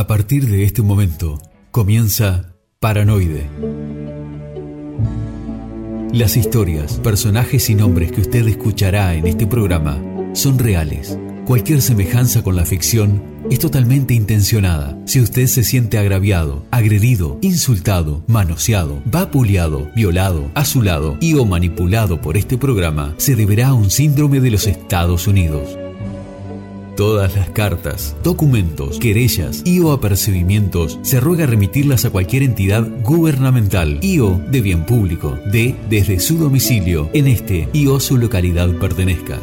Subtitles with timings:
[0.00, 3.46] A partir de este momento, comienza Paranoide.
[6.14, 10.02] Las historias, personajes y nombres que usted escuchará en este programa
[10.32, 11.18] son reales.
[11.44, 14.98] Cualquier semejanza con la ficción es totalmente intencionada.
[15.04, 22.38] Si usted se siente agraviado, agredido, insultado, manoseado, vapuleado, violado, azulado y o manipulado por
[22.38, 25.76] este programa, se deberá a un síndrome de los Estados Unidos.
[27.00, 34.00] Todas las cartas, documentos, querellas y o apercibimientos se ruega remitirlas a cualquier entidad gubernamental
[34.02, 38.68] y o de bien público de desde su domicilio en este y o su localidad
[38.78, 39.38] pertenezca.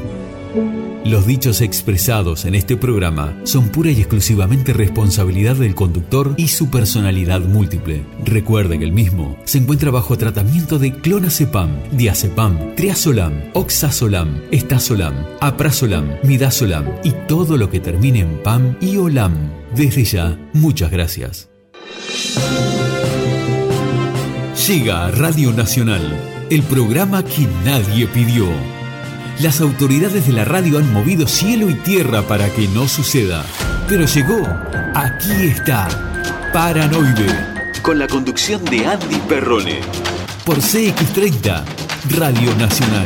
[1.08, 6.70] Los dichos expresados en este programa son pura y exclusivamente responsabilidad del conductor y su
[6.70, 8.04] personalidad múltiple.
[8.26, 16.18] Recuerde que el mismo se encuentra bajo tratamiento de clonazepam, diazepam, triazolam, oxazolam, estazolam, aprazolam,
[16.24, 19.54] midazolam y todo lo que termine en pam y olam.
[19.74, 21.48] Desde ya, muchas gracias.
[24.68, 26.02] Llega a Radio Nacional,
[26.50, 28.77] el programa que nadie pidió.
[29.40, 33.46] Las autoridades de la radio han movido cielo y tierra para que no suceda.
[33.88, 34.42] Pero llegó,
[34.96, 35.88] aquí está,
[36.52, 37.28] Paranoide,
[37.84, 39.80] con la conducción de Andy Perrone,
[40.44, 41.64] por CX30,
[42.18, 43.06] Radio Nacional.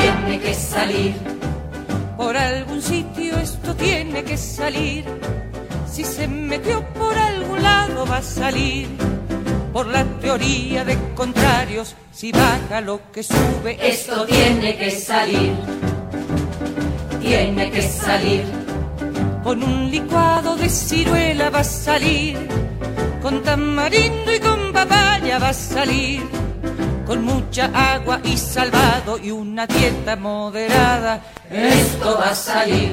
[0.00, 1.14] Tiene que salir,
[2.16, 5.04] por algún sitio esto tiene que salir.
[5.96, 8.86] Si se metió por algún lado va a salir.
[9.72, 15.54] Por la teoría de contrarios, si baja lo que sube, Esto tiene que salir.
[17.18, 18.44] Tiene que salir.
[19.42, 22.46] con un licuado de ciruela va a salir.
[23.22, 26.24] Con tamarindo y con papaya va a salir.
[27.06, 32.92] Con mucha agua y salvado y una dieta moderada, Esto va a salir.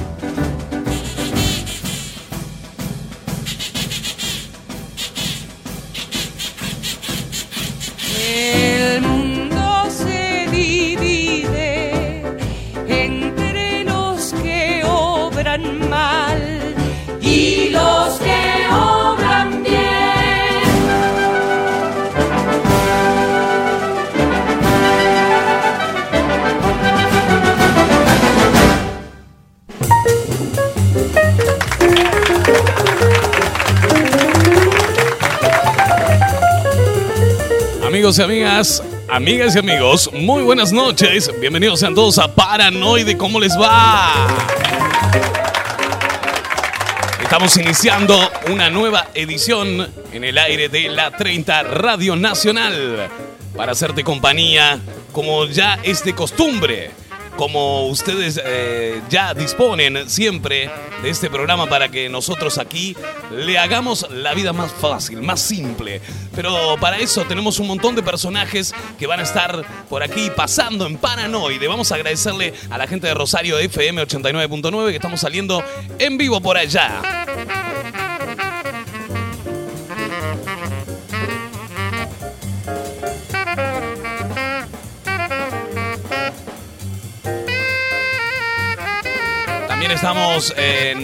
[38.01, 41.31] Amigos y amigas, amigas y amigos, muy buenas noches.
[41.39, 43.15] Bienvenidos sean todos a Paranoide.
[43.15, 44.27] ¿Cómo les va?
[47.21, 48.17] Estamos iniciando
[48.51, 53.07] una nueva edición en el aire de la 30 Radio Nacional
[53.55, 54.79] para hacerte compañía
[55.11, 56.89] como ya es de costumbre.
[57.41, 60.69] Como ustedes eh, ya disponen siempre
[61.01, 62.95] de este programa para que nosotros aquí
[63.31, 66.01] le hagamos la vida más fácil, más simple.
[66.35, 70.85] Pero para eso tenemos un montón de personajes que van a estar por aquí pasando
[70.85, 71.67] en Paranoide.
[71.67, 75.63] Vamos a agradecerle a la gente de Rosario FM 89.9 que estamos saliendo
[75.97, 77.01] en vivo por allá.
[89.91, 91.01] Estamos en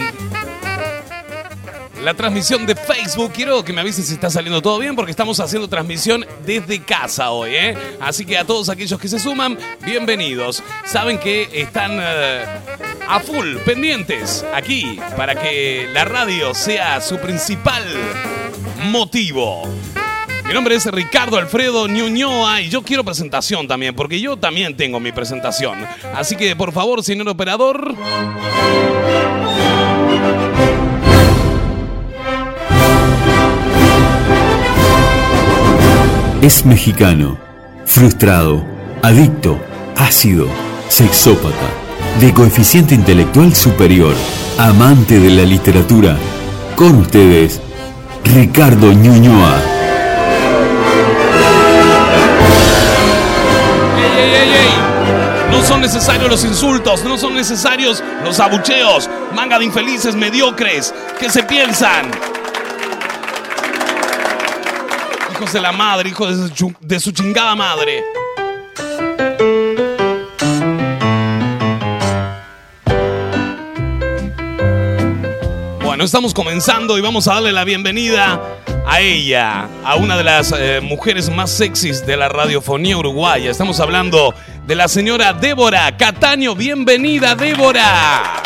[2.02, 3.32] la transmisión de Facebook.
[3.34, 7.30] Quiero que me avisen si está saliendo todo bien porque estamos haciendo transmisión desde casa
[7.30, 7.76] hoy, ¿eh?
[8.00, 10.62] Así que a todos aquellos que se suman, bienvenidos.
[10.86, 12.46] Saben que están eh,
[13.06, 17.84] a full, pendientes aquí para que la radio sea su principal
[18.84, 19.64] motivo.
[20.48, 24.98] Mi nombre es Ricardo Alfredo Ñuñoa y yo quiero presentación también, porque yo también tengo
[24.98, 25.76] mi presentación.
[26.14, 27.94] Así que, por favor, señor operador.
[36.40, 37.38] Es mexicano,
[37.84, 38.64] frustrado,
[39.02, 39.60] adicto,
[39.96, 40.48] ácido,
[40.88, 41.68] sexópata,
[42.20, 44.14] de coeficiente intelectual superior,
[44.56, 46.16] amante de la literatura.
[46.74, 47.60] Con ustedes,
[48.24, 49.77] Ricardo Ñuñoa.
[55.58, 61.28] No son necesarios los insultos, no son necesarios los abucheos, manga de infelices mediocres que
[61.28, 62.12] se piensan.
[65.32, 68.04] Hijos de la madre, hijos de su, de su chingada madre.
[75.82, 78.40] Bueno, estamos comenzando y vamos a darle la bienvenida
[78.88, 83.50] a ella, a una de las eh, mujeres más sexys de la radiofonía uruguaya.
[83.50, 84.34] Estamos hablando
[84.66, 86.54] de la señora Débora Cataño.
[86.54, 88.42] Bienvenida, Débora.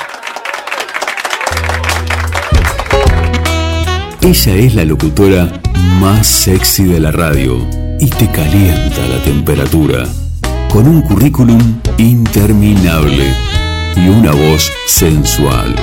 [4.20, 5.48] Ella es la locutora
[6.00, 7.64] más sexy de la radio
[8.00, 10.04] y te calienta la temperatura
[10.68, 13.32] con un currículum interminable
[13.94, 15.76] y una voz sensual.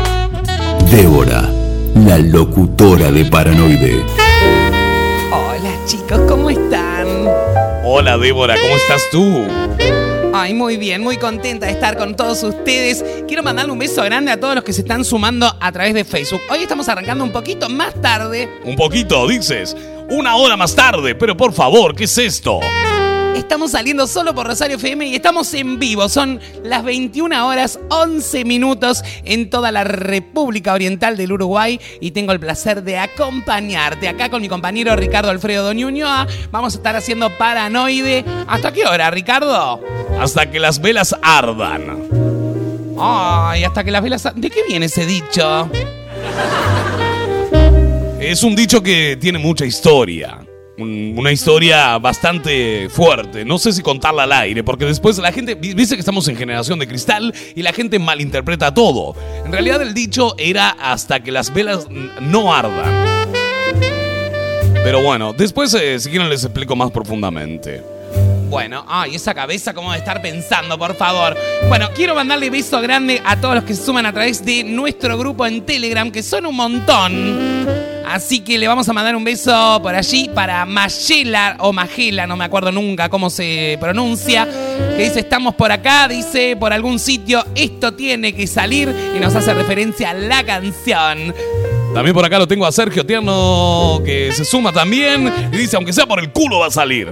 [0.92, 1.50] Débora,
[1.96, 4.29] la locutora de Paranoide.
[5.90, 7.08] Chicos, ¿cómo están?
[7.84, 9.48] Hola Débora, ¿cómo estás tú?
[10.36, 13.04] Ay, muy bien, muy contenta de estar con todos ustedes.
[13.28, 16.06] Quiero mandarle un beso grande a todos los que se están sumando a través de
[16.06, 16.42] Facebook.
[16.52, 18.48] Hoy estamos arrancando un poquito más tarde.
[18.66, 19.76] Un poquito, dices.
[20.12, 22.60] Una hora más tarde, pero por favor, ¿qué es esto?
[23.36, 26.08] Estamos saliendo solo por Rosario FM y estamos en vivo.
[26.10, 32.32] Son las 21 horas 11 minutos en toda la República Oriental del Uruguay y tengo
[32.32, 36.28] el placer de acompañarte acá con mi compañero Ricardo Alfredo Doñuñoa.
[36.52, 38.26] Vamos a estar haciendo Paranoide.
[38.48, 39.82] ¿Hasta qué hora, Ricardo?
[40.20, 42.04] Hasta que las velas ardan.
[43.00, 44.28] Ay, hasta que las velas...
[44.36, 45.70] ¿De qué viene ese dicho?
[48.20, 50.40] Es un dicho que tiene mucha historia
[50.82, 53.46] una historia bastante fuerte.
[53.46, 56.80] No sé si contarla al aire, porque después la gente dice que estamos en generación
[56.80, 59.16] de cristal y la gente malinterpreta todo.
[59.46, 61.88] En realidad el dicho era hasta que las velas
[62.22, 63.10] no ardan.
[64.84, 67.84] Pero bueno, después eh, si quieren les explico más profundamente.
[68.50, 71.38] Bueno, ay, esa cabeza, ¿cómo de estar pensando, por favor?
[71.68, 75.18] Bueno, quiero mandarle beso grande a todos los que se suman a través de nuestro
[75.20, 77.89] grupo en Telegram, que son un montón.
[78.10, 82.36] Así que le vamos a mandar un beso por allí para Magela o Magela, no
[82.36, 84.48] me acuerdo nunca cómo se pronuncia,
[84.98, 89.36] que dice estamos por acá, dice por algún sitio, esto tiene que salir y nos
[89.36, 91.36] hace referencia a la canción.
[91.94, 95.94] También por acá lo tengo a Sergio Tierno, que se suma también y dice, aunque
[95.94, 97.10] sea por el culo va a salir.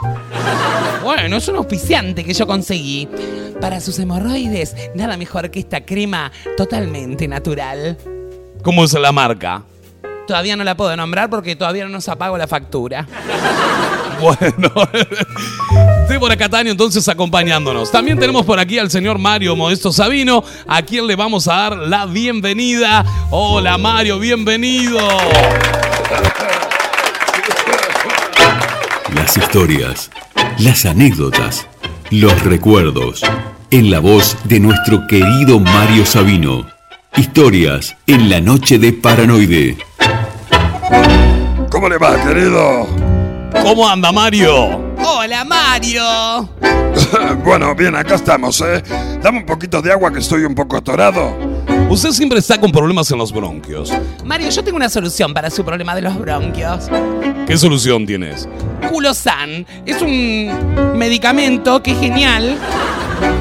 [1.04, 3.08] Bueno, es un auspiciante que yo conseguí.
[3.60, 7.96] Para sus hemorroides, nada mejor que esta crema totalmente natural.
[8.64, 9.62] ¿Cómo es la marca?
[10.30, 13.04] Todavía no la puedo nombrar porque todavía no nos apago la factura.
[14.20, 14.70] Bueno,
[16.06, 17.90] Débora Cataño entonces acompañándonos.
[17.90, 21.76] También tenemos por aquí al señor Mario Modesto Sabino, a quien le vamos a dar
[21.78, 23.02] la bienvenida.
[23.30, 24.98] Hola Mario, bienvenido.
[29.14, 30.10] Las historias,
[30.58, 31.66] las anécdotas,
[32.10, 33.22] los recuerdos,
[33.70, 36.66] en la voz de nuestro querido Mario Sabino.
[37.16, 39.78] Historias en la noche de Paranoide.
[41.70, 42.86] ¿Cómo le va, querido?
[43.62, 44.90] ¿Cómo anda Mario?
[44.98, 46.48] Hola Mario.
[47.44, 48.82] bueno, bien, acá estamos, ¿eh?
[49.22, 51.34] Dame un poquito de agua que estoy un poco atorado.
[51.88, 53.92] Usted siempre está con problemas en los bronquios.
[54.24, 56.88] Mario, yo tengo una solución para su problema de los bronquios.
[57.46, 58.48] ¿Qué solución tienes?
[58.88, 59.66] Culosan.
[59.84, 62.58] Es un medicamento que es genial.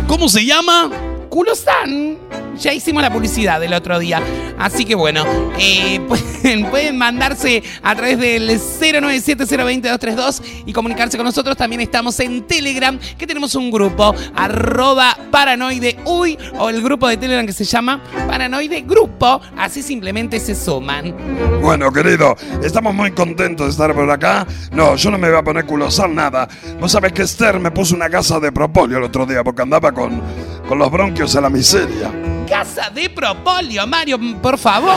[0.08, 0.90] ¿Cómo se llama?
[1.30, 2.18] Culosan.
[2.60, 4.22] Ya hicimos la publicidad del otro día.
[4.58, 5.24] Así que bueno,
[5.58, 6.02] eh,
[6.70, 11.56] pueden, mandarse a través del 0970232 y comunicarse con nosotros.
[11.56, 16.26] También estamos en Telegram, que tenemos un grupo, arroba paranoide o
[16.70, 19.40] el grupo de Telegram que se llama Paranoide Grupo.
[19.58, 21.16] Así simplemente se suman.
[21.62, 24.46] Bueno, querido, estamos muy contentos de estar por acá.
[24.74, 26.50] No, yo no me voy a poner culosal nada.
[26.78, 29.94] Vos sabés que Esther me puso una casa de propóleo el otro día porque andaba
[29.94, 30.22] con,
[30.68, 32.12] con los bronquios a la miseria
[32.50, 34.96] casa de propóleo, Mario, por favor.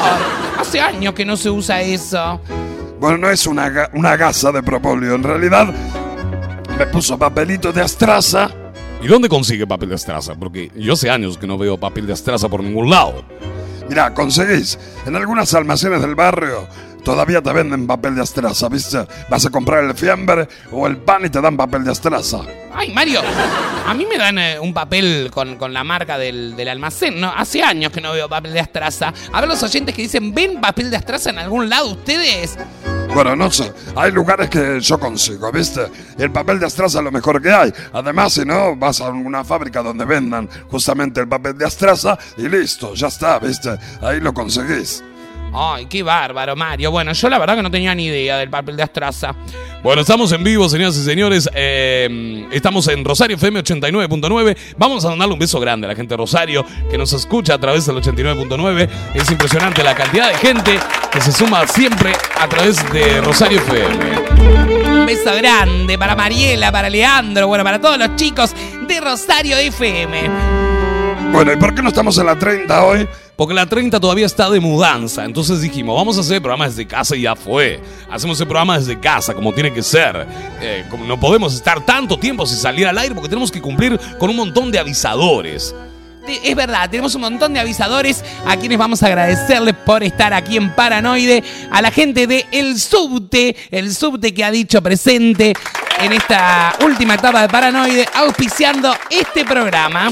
[0.59, 2.41] Hace años que no se usa eso.
[2.99, 5.15] Bueno, no es una, una gasa de propóleo.
[5.15, 5.73] En realidad,
[6.79, 8.51] me puso papelito de astraza.
[9.03, 10.35] ¿Y dónde consigue papel de astraza?
[10.35, 13.25] Porque yo hace años que no veo papel de astraza por ningún lado.
[13.89, 16.69] Mira, conseguís en algunas almacenes del barrio
[17.03, 19.05] todavía te venden papel de astraza, ¿viste?
[19.29, 22.43] Vas a comprar el fiambre o el pan y te dan papel de astraza.
[22.75, 23.21] Ay, Mario,
[23.87, 27.33] a mí me dan eh, un papel con, con la marca del, del almacén, ¿no?
[27.35, 29.12] Hace años que no veo papel de astraza.
[29.33, 32.59] A ver los oyentes que dicen, ¿ven papel de astraza en algún lado ustedes?
[33.14, 35.83] Bueno, no sé, hay lugares que yo consigo, ¿viste?
[36.17, 37.71] El papel de astraza es lo mejor que hay.
[37.93, 42.49] Además, si no, vas a una fábrica donde vendan justamente el papel de astraza y
[42.49, 43.76] listo, ya está, ¿viste?
[44.00, 45.05] Ahí lo conseguís.
[45.55, 46.91] Ay, qué bárbaro, Mario.
[46.91, 49.35] Bueno, yo la verdad que no tenía ni idea del papel de astraza.
[49.83, 51.51] Bueno, estamos en vivo, señoras y señores.
[51.55, 54.57] Eh, estamos en Rosario FM 89.9.
[54.79, 57.59] Vamos a mandarle un beso grande a la gente de Rosario que nos escucha a
[57.59, 58.89] través del 89.9.
[59.15, 60.79] Es impresionante la cantidad de gente
[61.11, 65.01] que se suma siempre a través de Rosario FM.
[65.01, 68.55] Un beso grande para Mariela, para Leandro, bueno, para todos los chicos
[68.87, 70.92] de Rosario FM.
[71.33, 73.09] Bueno, ¿y por qué no estamos en la 30 hoy?
[73.37, 75.25] Porque la 30 todavía está de mudanza.
[75.25, 77.81] Entonces dijimos, vamos a hacer el programa desde casa y ya fue.
[78.11, 80.27] Hacemos el programa desde casa, como tiene que ser.
[80.61, 83.99] Eh, como no podemos estar tanto tiempo sin salir al aire porque tenemos que cumplir
[84.19, 85.75] con un montón de avisadores.
[86.45, 90.59] Es verdad, tenemos un montón de avisadores a quienes vamos a agradecerles por estar aquí
[90.59, 91.43] en Paranoide.
[91.71, 95.55] A la gente de El Subte, el Subte que ha dicho presente
[95.99, 100.11] en esta última etapa de Paranoide, auspiciando este programa.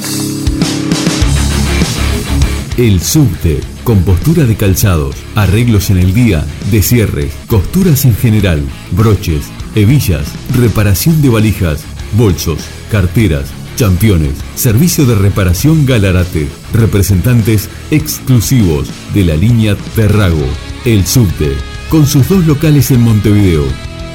[2.80, 9.44] El subte, compostura de calzados, arreglos en el día, descierres, costuras en general, broches,
[9.74, 11.84] hebillas, reparación de valijas,
[12.16, 12.60] bolsos,
[12.90, 20.46] carteras, championes, servicio de reparación Galarate, representantes exclusivos de la línea Terrago.
[20.86, 21.52] El subte,
[21.90, 23.64] con sus dos locales en Montevideo,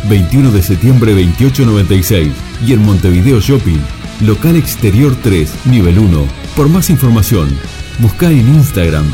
[0.09, 2.29] 21 de septiembre 2896
[2.65, 3.79] y en Montevideo Shopping,
[4.21, 6.25] local exterior 3, nivel 1.
[6.55, 7.55] Por más información,
[7.99, 9.05] Busca en Instagram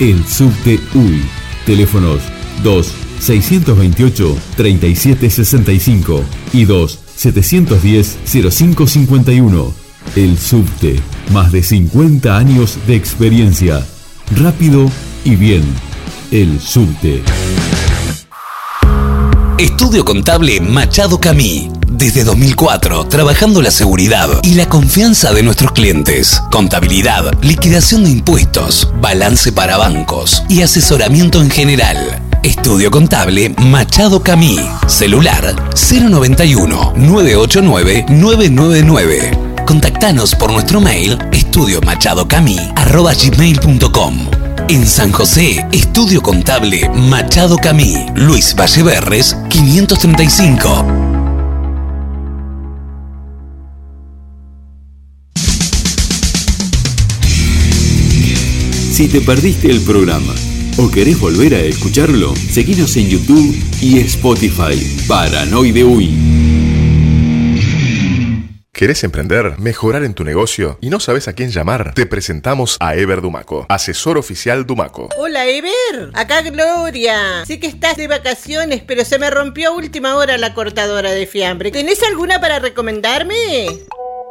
[0.00, 1.22] el subte UI.
[1.66, 2.20] Teléfonos
[2.62, 9.72] 2 628 3765 y 2 710 0551.
[10.16, 11.00] El subte.
[11.32, 13.84] Más de 50 años de experiencia.
[14.36, 14.90] Rápido
[15.24, 15.62] y bien.
[16.30, 17.22] El subte.
[19.58, 21.77] Estudio Contable Machado Camí.
[21.98, 26.40] Desde 2004, trabajando la seguridad y la confianza de nuestros clientes.
[26.48, 32.22] Contabilidad, liquidación de impuestos, balance para bancos y asesoramiento en general.
[32.44, 34.60] Estudio Contable Machado Camí.
[34.86, 39.38] Celular 091 989 999.
[39.66, 44.18] Contactanos por nuestro mail estudiomachadocamí.com.
[44.68, 50.97] En San José, Estudio Contable Machado Camí, Luis Valleverres, 535.
[58.98, 60.34] Si te perdiste el programa
[60.76, 64.74] o querés volver a escucharlo, seguinos en YouTube y Spotify.
[65.06, 66.18] Paranoide UI.
[68.72, 71.94] ¿Querés emprender, mejorar en tu negocio y no sabes a quién llamar?
[71.94, 75.10] Te presentamos a Ever Dumaco, asesor oficial Dumaco.
[75.16, 77.44] Hola Ever, acá Gloria.
[77.46, 81.24] Sé que estás de vacaciones, pero se me rompió a última hora la cortadora de
[81.28, 81.70] fiambre.
[81.70, 83.36] ¿Tenés alguna para recomendarme?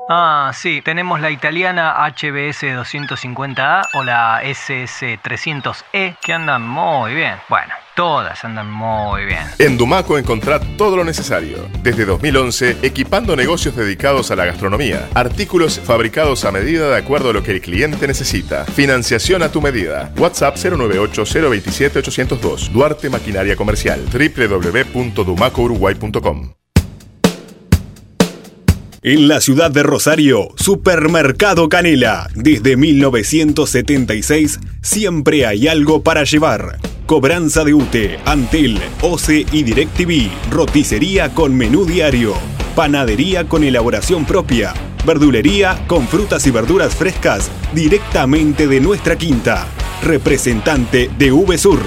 [0.09, 7.33] Ah, sí, tenemos la italiana HBS 250A o la SS 300E que andan muy bien.
[7.49, 9.43] Bueno, todas andan muy bien.
[9.59, 11.67] En Dumaco encontrá todo lo necesario.
[11.83, 15.09] Desde 2011, equipando negocios dedicados a la gastronomía.
[15.13, 18.63] Artículos fabricados a medida de acuerdo a lo que el cliente necesita.
[18.63, 20.13] Financiación a tu medida.
[20.17, 22.69] WhatsApp 098-027-802.
[22.69, 24.05] Duarte Maquinaria Comercial.
[24.09, 26.53] www.dumacouruguay.com
[29.13, 32.29] en la ciudad de Rosario, Supermercado Canela.
[32.35, 36.77] Desde 1976 siempre hay algo para llevar.
[37.05, 40.29] Cobranza de UTE, Antel, OCE y DirecTV.
[40.51, 42.33] Roticería con menú diario.
[42.75, 44.73] Panadería con elaboración propia.
[45.05, 49.67] Verdulería con frutas y verduras frescas directamente de nuestra quinta.
[50.03, 51.79] Representante de VSUR.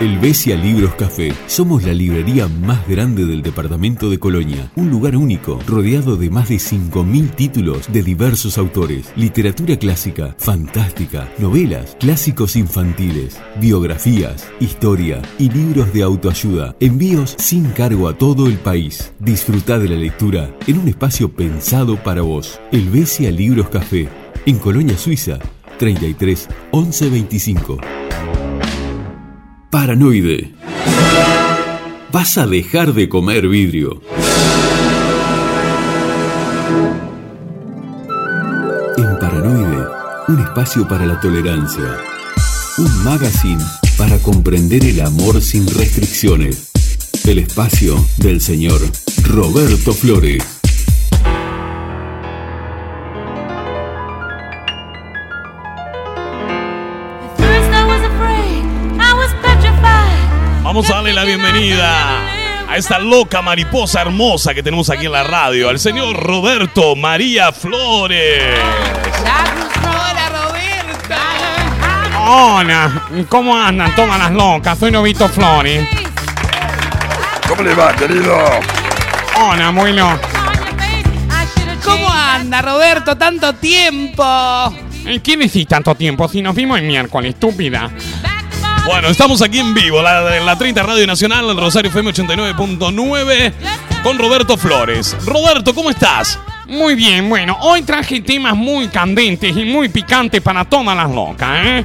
[0.00, 1.32] El Besia Libros Café.
[1.48, 4.70] Somos la librería más grande del departamento de Colonia.
[4.76, 9.10] Un lugar único, rodeado de más de 5.000 títulos de diversos autores.
[9.16, 16.76] Literatura clásica, fantástica, novelas, clásicos infantiles, biografías, historia y libros de autoayuda.
[16.78, 19.12] Envíos sin cargo a todo el país.
[19.18, 22.60] Disfruta de la lectura en un espacio pensado para vos.
[22.70, 24.08] El Besia Libros Café.
[24.46, 25.40] En Colonia, Suiza.
[25.76, 27.78] 33 11 25.
[29.70, 30.54] Paranoide.
[32.10, 34.00] Vas a dejar de comer vidrio.
[38.96, 39.86] En Paranoide,
[40.28, 41.98] un espacio para la tolerancia.
[42.78, 43.62] Un magazine
[43.98, 46.70] para comprender el amor sin restricciones.
[47.26, 48.80] El espacio del señor
[49.24, 50.57] Roberto Flores.
[60.78, 62.20] Vamos a darle la bienvenida
[62.68, 67.50] a esta loca mariposa hermosa que tenemos aquí en la radio, al señor Roberto María
[67.50, 68.60] Flores.
[69.82, 71.16] Hola, Roberto.
[72.28, 74.78] Hola, ¿cómo andan todas las locas?
[74.78, 75.84] Soy Novito Flores.
[77.48, 78.38] ¿Cómo le va, querido?
[79.34, 80.20] Hola, abuelo.
[81.84, 83.18] ¿Cómo anda, Roberto?
[83.18, 84.22] Tanto tiempo.
[85.24, 86.28] ¿Qué decís tanto tiempo?
[86.28, 87.90] Si nos vimos el miércoles, estúpida.
[88.88, 93.52] Bueno, estamos aquí en vivo, la, la 30 Radio Nacional, el Rosario FM 89.9,
[94.02, 95.14] con Roberto Flores.
[95.26, 96.38] Roberto, ¿cómo estás?
[96.66, 101.66] Muy bien, bueno, hoy traje temas muy candentes y muy picantes para todas las locas,
[101.66, 101.84] ¿eh?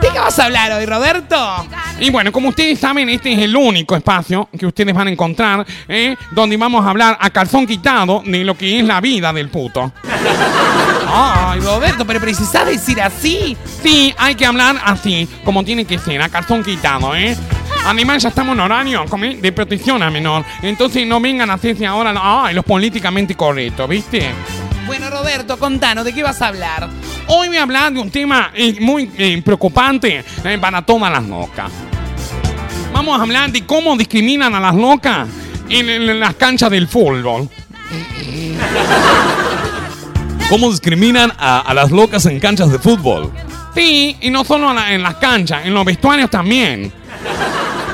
[0.00, 1.66] ¿De qué vas a hablar hoy, Roberto?
[2.00, 5.66] Y bueno, como ustedes saben, este es el único espacio que ustedes van a encontrar,
[5.86, 6.16] ¿eh?
[6.30, 9.92] Donde vamos a hablar a calzón quitado de lo que es la vida del puto.
[11.16, 13.56] Ay, Roberto, pero precisás decir así.
[13.82, 17.36] Sí, hay que hablar así, como tiene que ser, a calzón quitado, ¿eh?
[17.86, 19.04] Además, ya estamos en horario
[19.40, 20.44] de protección a menor.
[20.60, 24.28] Entonces no vengan a hacerse ahora ay, los políticamente correctos, ¿viste?
[24.86, 26.88] Bueno, Roberto, contanos, ¿de qué vas a hablar?
[27.28, 31.22] Hoy voy a hablar de un tema eh, muy eh, preocupante eh, para todas las
[31.22, 31.70] locas.
[32.92, 35.28] Vamos a hablar de cómo discriminan a las locas
[35.68, 37.48] en, en las canchas del fútbol.
[40.48, 43.32] ¿Cómo discriminan a, a las locas en canchas de fútbol?
[43.74, 46.92] Sí, y no solo en, la- en las canchas, en los vestuarios también.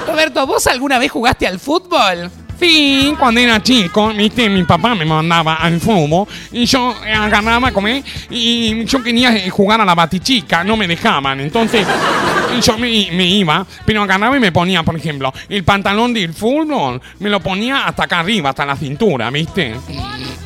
[0.06, 2.30] Roberto, ¿vos alguna vez jugaste al fútbol?
[2.60, 7.72] Sí, cuando era chico, viste, mi papá me mandaba al fútbol y yo eh, agarraba
[7.72, 11.86] comer y yo quería eh, jugar a la batichica, no me dejaban, entonces
[12.62, 17.00] yo me, me iba, pero agarraba y me ponía, por ejemplo, el pantalón del fútbol,
[17.18, 19.74] me lo ponía hasta acá arriba, hasta la cintura, ¿viste?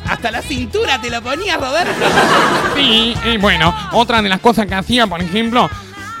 [0.07, 2.05] ¿Hasta la cintura te lo ponía, Roberto?
[2.77, 5.69] Sí, y bueno, otra de las cosas que hacía, por ejemplo,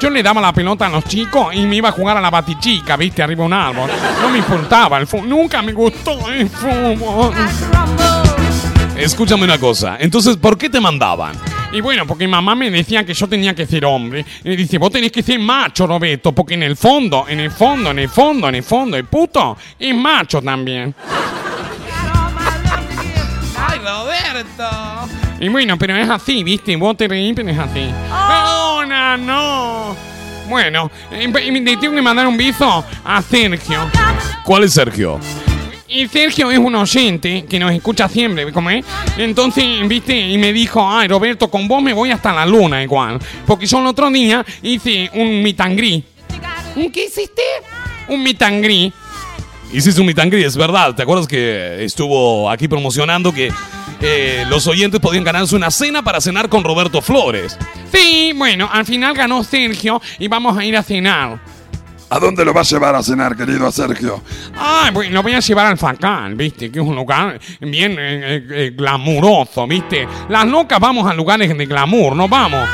[0.05, 2.29] yo le daba la pelota a los chicos y me iba a jugar a la
[2.29, 3.89] batichica, viste, arriba de un árbol.
[4.21, 7.33] No me importaba el fútbol, nunca me gustó el fútbol.
[8.95, 11.35] Escúchame una cosa, entonces, ¿por qué te mandaban?
[11.71, 14.23] Y bueno, porque mamá me decía que yo tenía que ser hombre.
[14.43, 17.89] Y dice, vos tenés que ser macho, Roberto, porque en el fondo, en el fondo,
[17.89, 20.93] en el fondo, en el fondo, el puto es macho también.
[23.57, 24.69] ¡Ay, Roberto!
[25.39, 26.75] Y bueno, pero es así, ¿viste?
[26.75, 27.89] Vos te reís, pero es así.
[28.11, 28.54] ¡Oh,
[29.05, 29.95] no, no!
[30.49, 33.89] Bueno, eh, le tengo que mandar un beso a Sergio.
[34.43, 35.19] ¿Cuál es Sergio?
[35.87, 38.85] Y Sergio es un oyente que nos escucha siempre, ¿cómo es?
[39.17, 43.19] Entonces, viste, y me dijo, ay, Roberto, con vos me voy hasta la luna igual.
[43.45, 46.03] Porque yo el otro día hice un mitangrí.
[46.75, 47.41] ¿Un qué hiciste?
[48.07, 48.91] Un mitangrí.
[49.71, 50.95] Hiciste un greet, es verdad.
[50.95, 53.51] ¿Te acuerdas que estuvo aquí promocionando que
[54.01, 57.57] eh, los oyentes podían ganarse una cena para cenar con Roberto Flores?
[57.91, 61.39] Sí, bueno, al final ganó Sergio y vamos a ir a cenar.
[62.09, 64.21] ¿A dónde lo va a llevar a cenar, querido Sergio?
[64.57, 66.71] Ay, pues lo voy a llevar al Facal, ¿viste?
[66.71, 70.07] Que es un lugar bien eh, eh, glamuroso, ¿viste?
[70.29, 72.69] Las locas vamos a lugares de glamour, no vamos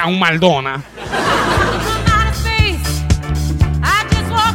[0.00, 0.82] a un Maldona.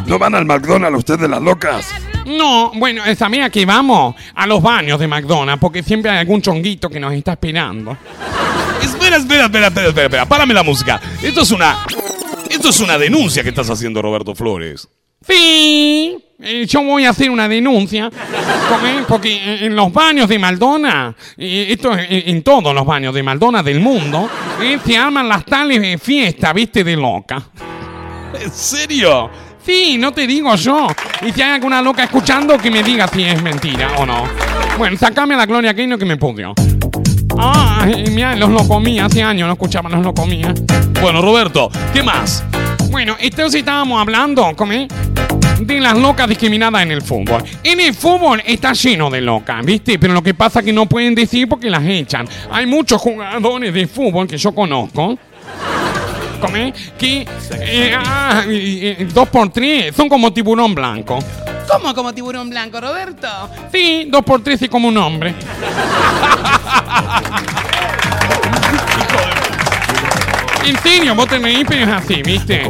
[0.05, 1.87] ¿No van al McDonald's ustedes las locas?
[2.25, 6.41] No, bueno, esa mía que vamos a los baños de McDonald's porque siempre hay algún
[6.41, 7.97] chonguito que nos está esperando.
[8.81, 10.25] Espera, espera, espera, espera, espera, espera.
[10.25, 10.99] Párame la música.
[11.21, 11.77] Esto es una.
[12.49, 14.87] Esto es una denuncia que estás haciendo, Roberto Flores.
[15.25, 18.09] Sí, eh, yo voy a hacer una denuncia
[19.07, 23.23] porque en- los baños de McDonald's, eh, esto es en, en todos los baños de
[23.23, 24.29] McDonald's del mundo,
[24.61, 27.41] eh, se arman las tales de fiestas, viste, de loca.
[28.39, 29.29] ¿En serio?
[29.65, 30.87] Sí, no te digo yo.
[31.25, 34.23] Y si hay alguna loca escuchando, que me diga si es mentira o no.
[34.77, 36.53] Bueno, sacame a la Gloria Gaynor que me pudió.
[37.37, 40.53] Ah, mira, los locomía, hace años no escuchaba los locomía.
[41.01, 42.43] Bueno, Roberto, ¿qué más?
[42.91, 44.87] Bueno, entonces estábamos hablando, ¿cómo es?
[45.61, 47.43] De las locas discriminadas en el fútbol.
[47.63, 49.97] En el fútbol está lleno de locas, ¿viste?
[49.97, 52.27] Pero lo que pasa es que no pueden decir porque las echan.
[52.51, 55.17] Hay muchos jugadores de fútbol que yo conozco.
[56.43, 56.73] ¿Cómo es?
[56.97, 61.19] Que eh, ah, eh, dos por tres son como tiburón blanco.
[61.71, 63.29] ¿Cómo como tiburón blanco, Roberto?
[63.71, 65.33] Sí, dos por tres y como un hombre.
[70.65, 70.75] En
[71.27, 72.69] te reís, pero es así, ¿viste?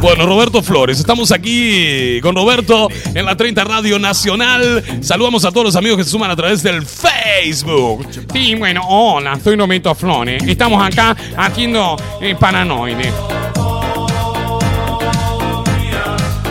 [0.00, 4.82] Bueno, Roberto Flores, estamos aquí con Roberto en la 30 Radio Nacional.
[5.00, 8.06] Saludamos a todos los amigos que se suman a través del Facebook.
[8.32, 10.42] Sí, bueno, hola, soy Roberto Flores.
[10.46, 13.12] Estamos acá haciendo eh, paranoide.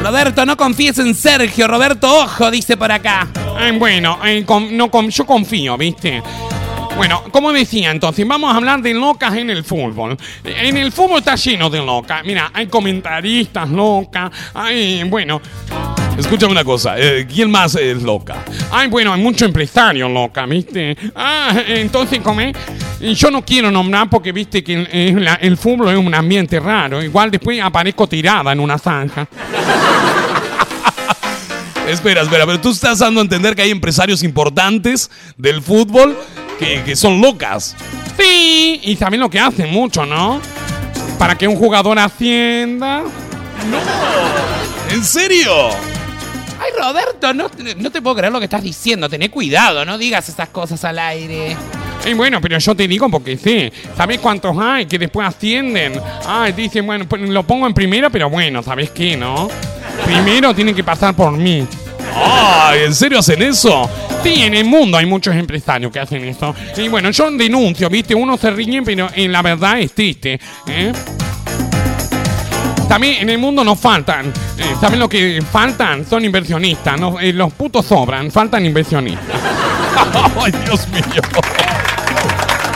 [0.04, 1.68] Roberto, no confíes en Sergio.
[1.68, 3.28] Roberto, ojo, dice por acá.
[3.60, 6.24] Eh, bueno, eh, con- no, con- yo confío, ¿viste?
[6.98, 10.18] Bueno, como decía entonces, vamos a hablar de locas en el fútbol.
[10.44, 12.24] En el fútbol está lleno de locas.
[12.24, 15.42] Mira, hay comentaristas locas, hay, bueno,
[16.18, 18.44] Escúchame una cosa, eh, ¿quién más es loca?
[18.70, 20.96] Ay, bueno, hay muchos empresarios locas, ¿viste?
[21.16, 22.20] Ah, entonces.
[23.00, 26.60] Y Yo no quiero nombrar porque, viste, que eh, la- el fútbol es un ambiente
[26.60, 27.02] raro.
[27.02, 29.26] Igual después aparezco tirada en una zanja.
[31.88, 36.16] Espera, espera, pero tú estás dando a entender que hay empresarios importantes del fútbol
[36.62, 37.76] que, que son locas.
[38.18, 40.40] Sí, y saben lo que hacen mucho, ¿no?
[41.18, 43.02] Para que un jugador ascienda.
[44.92, 45.70] ¿En serio?
[46.60, 49.10] Ay, Roberto, no, no te puedo creer lo que estás diciendo.
[49.10, 51.58] Tené cuidado, no digas esas cosas al aire.
[52.06, 53.72] Y bueno, pero yo te digo porque sí.
[53.98, 56.00] ¿Sabes cuántos hay que después ascienden?
[56.26, 59.50] Ay, dicen, bueno, pues lo pongo en primera, pero bueno, ¿sabes qué, no?
[60.06, 61.66] Primero tienen que pasar por mí.
[62.16, 63.90] Ay, ¿en serio hacen eso?
[64.24, 66.54] Sí, en el mundo hay muchos empresarios que hacen eso.
[66.78, 68.14] Y bueno, yo denuncio, ¿viste?
[68.16, 70.40] Uno se ríe, pero en la verdad es triste.
[70.68, 70.92] ¿eh?
[72.88, 74.28] También en el mundo nos faltan.
[74.58, 76.06] eh, ¿Saben lo que faltan?
[76.06, 77.00] Son inversionistas.
[77.00, 79.26] no- eh, los putos sobran, faltan inversionistas.
[80.44, 81.22] Ay, Dios mío.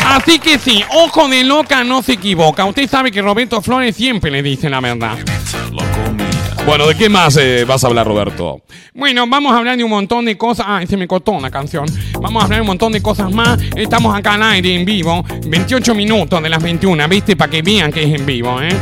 [0.08, 2.64] Así que sí, ojo de loca no se equivoca.
[2.66, 5.18] Usted sabe que Roberto Flores siempre le dice la verdad.
[6.66, 8.62] Bueno, ¿de qué más eh, vas a hablar, Roberto?
[8.96, 10.66] Bueno, vamos a hablar de un montón de cosas.
[10.68, 11.86] Ah, se me cortó una canción.
[12.20, 13.60] Vamos a hablar de un montón de cosas más.
[13.76, 15.24] Estamos acá al aire en vivo.
[15.48, 17.36] 28 minutos de las 21, ¿viste?
[17.36, 18.76] Para que vean que es en vivo, ¿eh?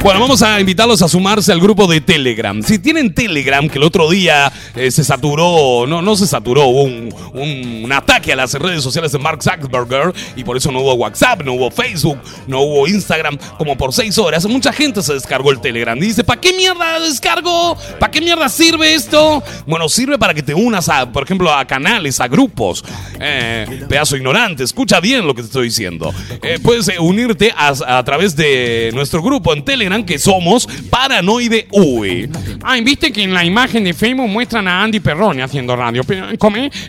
[0.00, 2.62] Bueno, vamos a invitarlos a sumarse al grupo de Telegram.
[2.62, 6.82] Si tienen Telegram, que el otro día eh, se saturó, no, no se saturó, hubo
[6.84, 10.80] un, un- un ataque a las redes sociales de Mark Zuckerberg y por eso no
[10.80, 14.46] hubo WhatsApp, no hubo Facebook, no hubo Instagram, como por seis horas.
[14.46, 17.76] Mucha gente se descargó el Telegram y dice, ¿para qué mierda descargo?
[17.98, 19.42] ¿Para qué mierda sirve esto?
[19.66, 22.84] Bueno, sirve para que te unas, a, por ejemplo, a canales, a grupos.
[23.20, 26.14] Eh, pedazo ignorante, escucha bien lo que te estoy diciendo.
[26.42, 31.66] Eh, puedes eh, unirte a, a través de nuestro grupo en Telegram que somos Paranoide
[31.70, 32.30] UI.
[32.62, 36.04] Ay, viste que en la imagen de Facebook muestran a Andy Perrone haciendo radio.
[36.04, 36.28] Pero.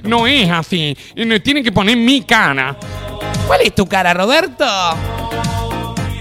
[0.04, 0.96] No es así.
[1.44, 2.78] Tienen que poner mi cara.
[3.48, 4.66] ¿Cuál es tu cara, Roberto?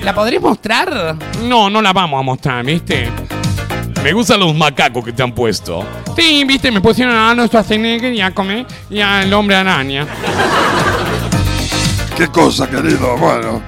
[0.03, 1.17] ¿La podrías mostrar?
[1.43, 3.11] No, no la vamos a mostrar, ¿viste?
[4.03, 5.85] Me gustan los macacos que te han puesto.
[6.17, 10.07] Sí, viste, me pusieron a Arnold Schwarzenegger y a comer y al hombre araña.
[12.17, 13.17] ¿Qué cosa, querido?
[13.17, 13.63] Bueno.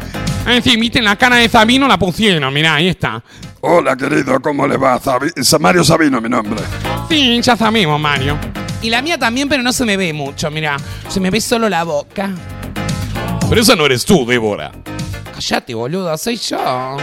[0.46, 3.22] En fin, viste, en la cara de Sabino la pusieron, mirá, ahí está.
[3.60, 4.98] Hola, querido, ¿cómo le va?
[5.00, 6.60] Sabi- Mario Sabino, mi nombre.
[7.08, 8.38] Sí, ya sabemos, Mario.
[8.82, 10.76] Y la mía también, pero no se me ve mucho, mira.
[11.08, 12.30] Se me ve solo la boca.
[13.48, 14.72] Pero esa no eres tú, Débora.
[15.34, 16.96] Cállate, boludo, soy yo.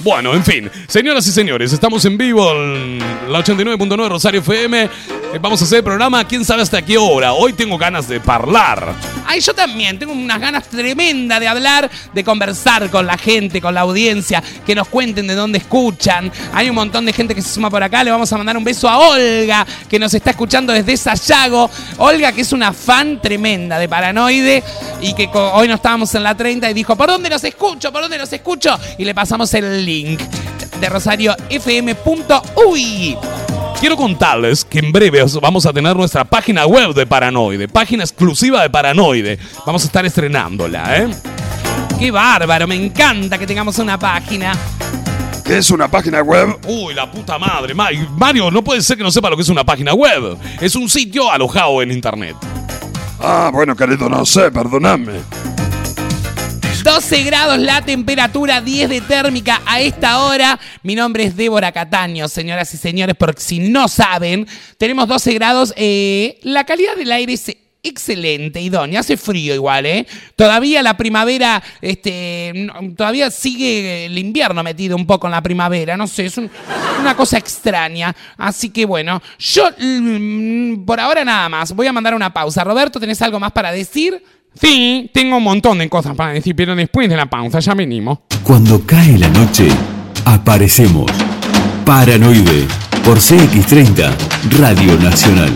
[0.00, 4.88] Bueno, en fin, señoras y señores, estamos en vivo en la 89.9 Rosario FM.
[5.32, 7.32] Eh, Vamos a hacer el programa, quién sabe hasta qué hora.
[7.32, 8.94] Hoy tengo ganas de hablar.
[9.26, 13.74] Ay, yo también tengo unas ganas tremendas de hablar, de conversar con la gente, con
[13.74, 16.32] la audiencia, que nos cuenten de dónde escuchan.
[16.52, 18.02] Hay un montón de gente que se suma por acá.
[18.02, 21.70] Le vamos a mandar un beso a Olga, que nos está escuchando desde Sayago.
[21.98, 24.64] Olga, que es una fan tremenda de Paranoide
[25.00, 27.92] y que hoy no estábamos en la 30 y dijo, ¿por dónde los escucho?
[27.92, 28.76] ¿Por dónde los escucho?
[28.98, 30.20] Y le pasamos el link
[30.80, 33.16] de Rosario FM.uy.
[33.80, 38.04] quiero contarles que en breve os- vamos a tener nuestra página web de Paranoide, página
[38.04, 39.38] exclusiva de Paranoide.
[39.66, 41.08] Vamos a estar estrenándola, ¿eh?
[41.98, 44.52] Qué bárbaro, me encanta que tengamos una página.
[45.44, 46.56] ¿Qué es una página web?
[46.66, 47.74] Uy, la puta madre.
[47.74, 50.36] Ma- Mario, no puede ser que no sepa lo que es una página web.
[50.60, 52.36] Es un sitio alojado en internet.
[53.18, 55.14] Ah, bueno, querido, no sé, perdonadme.
[56.82, 60.58] 12 grados la temperatura, 10 de térmica a esta hora.
[60.82, 64.46] Mi nombre es Débora Cataño, señoras y señores, porque si no saben,
[64.78, 65.74] tenemos 12 grados.
[65.76, 69.00] eh, la calidad del aire es excelente, idónea.
[69.00, 70.06] Hace frío igual, ¿eh?
[70.36, 75.96] Todavía la primavera, este, todavía sigue el invierno metido un poco en la primavera.
[75.98, 76.50] No sé, es un-
[77.00, 78.14] una cosa extraña.
[78.38, 81.72] Así que bueno, yo mm, por ahora nada más.
[81.74, 82.64] Voy a mandar una pausa.
[82.64, 84.22] Roberto, ¿tenés algo más para decir?
[84.54, 88.18] Sí, tengo un montón de cosas para decir, pero después de la pausa ya venimos.
[88.42, 89.68] Cuando cae la noche,
[90.24, 91.10] aparecemos.
[91.84, 92.66] Paranoide,
[93.04, 94.10] por CX30,
[94.58, 95.52] Radio Nacional.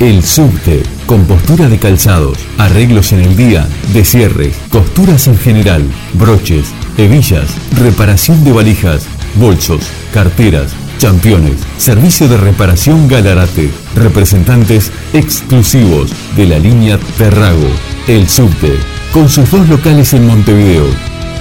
[0.00, 6.72] El subte, con postura de calzados, arreglos en el día, descierres, costuras en general, broches,
[6.98, 9.06] hebillas, reparación de valijas,
[9.36, 9.82] bolsos,
[10.12, 17.68] carteras, championes, servicio de reparación Galarate, representantes exclusivos de la línea Terrago.
[18.08, 18.78] El subte,
[19.12, 20.86] con sus dos locales en Montevideo,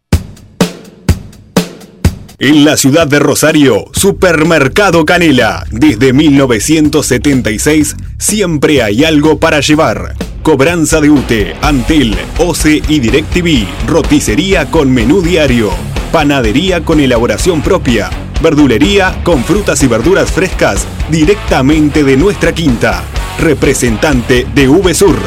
[2.42, 5.66] En la ciudad de Rosario, Supermercado Canela.
[5.72, 10.16] Desde 1976 siempre hay algo para llevar.
[10.42, 13.68] Cobranza de UTE, Antel, OCE y DirecTV.
[13.88, 15.70] Roticería con menú diario.
[16.14, 18.10] Panadería con elaboración propia.
[18.42, 23.04] Verdulería con frutas y verduras frescas directamente de nuestra quinta.
[23.38, 25.20] Representante de VSUR.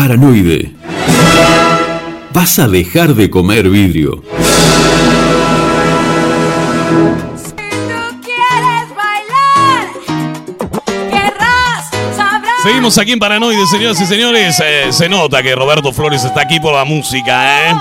[0.00, 0.72] Paranoide.
[2.32, 4.22] Vas a dejar de comer vidrio.
[12.62, 14.62] Seguimos aquí en Paranoide, señoras y señores.
[14.64, 17.74] Eh, se nota que Roberto Flores está aquí por la música, ¿eh?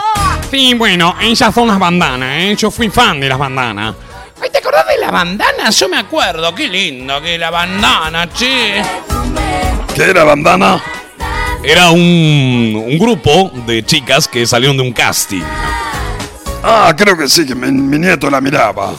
[0.51, 2.55] Sí, bueno, ellas son las bandanas, ¿eh?
[2.57, 3.95] Yo fui fan de las bandanas.
[4.41, 5.69] Ay, ¿te acordás de la bandana?
[5.69, 8.81] Yo me acuerdo, qué lindo que la bandana, che.
[9.95, 10.83] ¿Qué era bandana?
[11.63, 15.41] Era un, un grupo de chicas que salieron de un casting.
[16.63, 18.93] Ah, creo que sí, que mi, mi nieto la miraba.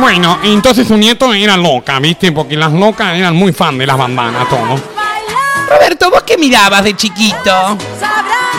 [0.00, 2.32] Bueno, entonces su nieto era loca, ¿viste?
[2.32, 4.80] Porque las locas eran muy fan de las bandanas, todo.
[5.68, 7.76] Roberto, ¿vos qué mirabas de chiquito?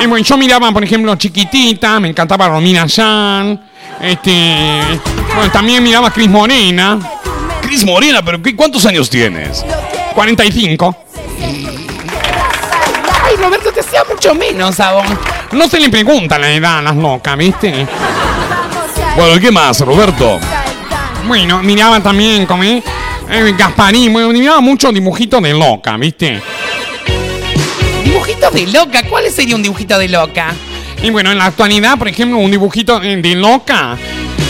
[0.02, 3.62] Eh, bueno, yo miraba, por ejemplo, Chiquitita, me encantaba Romina Yan.
[4.02, 4.72] Este.
[5.36, 7.00] Bueno, también miraba a Cris Morena.
[7.62, 9.64] Cris Morena, pero ¿qué- ¿cuántos años tienes?
[10.14, 10.96] 45.
[13.36, 15.06] Ay, Roberto, te sea mucho menos a vos.
[15.52, 17.86] No se le pregunta la edad a las locas, ¿viste?
[19.18, 20.40] Bueno, ¿y qué más, Roberto?
[21.28, 22.82] Bueno, miraba también como eh,
[23.58, 26.42] Gasparín, bueno, miraba mucho dibujitos de loca, ¿viste?
[28.04, 29.04] ¿Dibujitos de loca?
[29.10, 30.54] ¿Cuál sería un dibujito de loca?
[31.02, 33.98] Y bueno, en la actualidad, por ejemplo, un dibujito eh, de loca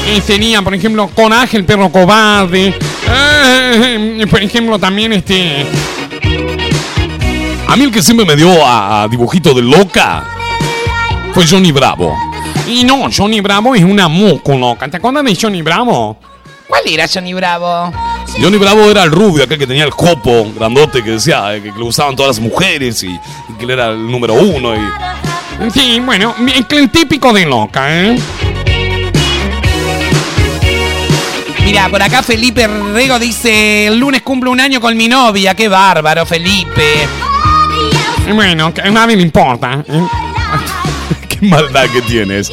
[0.08, 2.76] eh, sería, por ejemplo, Coraje, el perro cobarde.
[3.10, 5.65] Eh, por ejemplo, también este.
[7.67, 10.23] A mí el que siempre me dio a, a dibujito de loca
[11.34, 12.15] fue Johnny Bravo.
[12.67, 14.88] Y no, Johnny Bravo es una moco loca.
[14.88, 16.17] ¿Te acuerdas de Johnny Bravo?
[16.67, 17.91] ¿Cuál era Johnny Bravo?
[18.41, 21.71] Johnny Bravo era el rubio, aquel que tenía el copo grandote que decía eh, que,
[21.71, 24.75] le gustaban todas las mujeres y, y que él era el número uno.
[24.75, 25.71] Y...
[25.71, 28.19] Sí, bueno, el, el típico de loca, ¿eh?
[31.63, 35.67] Mira, por acá Felipe Rego dice, el lunes cumple un año con mi novia, qué
[35.67, 37.08] bárbaro, Felipe.
[38.34, 39.84] Bueno, que a nadie le importa.
[39.88, 40.08] ¿eh?
[41.30, 42.52] Qué maldad que tienes.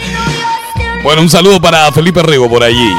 [1.02, 2.92] Bueno, un saludo para Felipe Rego por allí.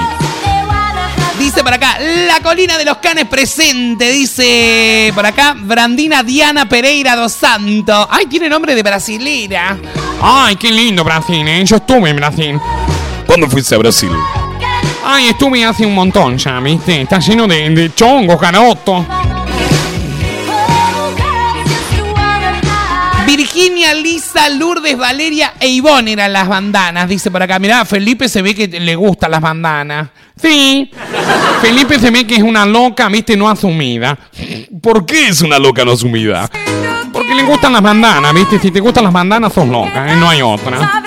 [1.40, 7.16] Dice por acá, la colina de los canes presente, dice por acá, Brandina Diana Pereira
[7.16, 8.08] dos Santos.
[8.10, 9.78] Ay, tiene nombre de brasilera.
[10.22, 11.66] Ay, qué lindo Brasil, ¿eh?
[11.66, 12.60] Yo estuve en Brasil.
[13.26, 14.12] ¿Cuándo fuiste a Brasil?
[15.06, 17.02] Ay, estuve hace un montón ya, ¿viste?
[17.02, 19.06] Está lleno de, de chongos, garotos.
[23.54, 27.60] Virginia, Lisa, Lourdes, Valeria e Ivonne eran las bandanas, dice por acá.
[27.60, 30.10] Mirá, Felipe se ve que le gustan las bandanas.
[30.42, 30.90] Sí.
[31.62, 34.18] Felipe se ve que es una loca, viste, no asumida.
[34.82, 36.50] ¿Por qué es una loca no asumida?
[37.12, 38.58] Porque le gustan las bandanas, viste.
[38.58, 40.16] Si te gustan las bandanas, sos loca, ¿eh?
[40.16, 41.03] no hay otra.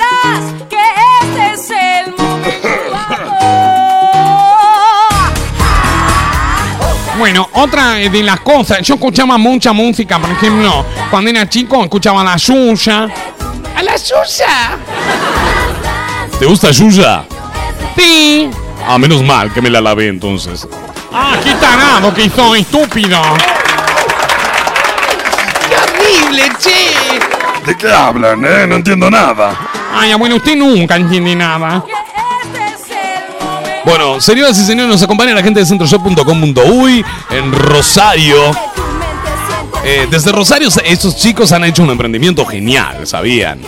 [7.26, 12.20] Bueno, otra de las cosas, yo escuchaba mucha música, por ejemplo, cuando era chico escuchaba
[12.20, 13.08] a la Yuya.
[13.74, 14.78] ¡A la Yuya!
[16.38, 17.24] ¿Te gusta Yuya?
[17.96, 18.48] Sí.
[18.86, 20.68] Ah, menos mal que me la lavé entonces.
[21.12, 23.20] ¡Ah, qué tarado que soy, estúpido!
[25.68, 27.66] ¡Qué horrible, che!
[27.66, 28.68] ¿De qué hablan, eh?
[28.68, 29.52] No entiendo nada.
[29.92, 31.82] Ay, bueno, usted nunca entiende nada.
[33.86, 38.36] Bueno, señoras y señores, nos acompaña la gente de centroshop.com.uy en Rosario.
[39.84, 43.60] Eh, desde Rosario, estos chicos han hecho un emprendimiento genial, ¿sabían?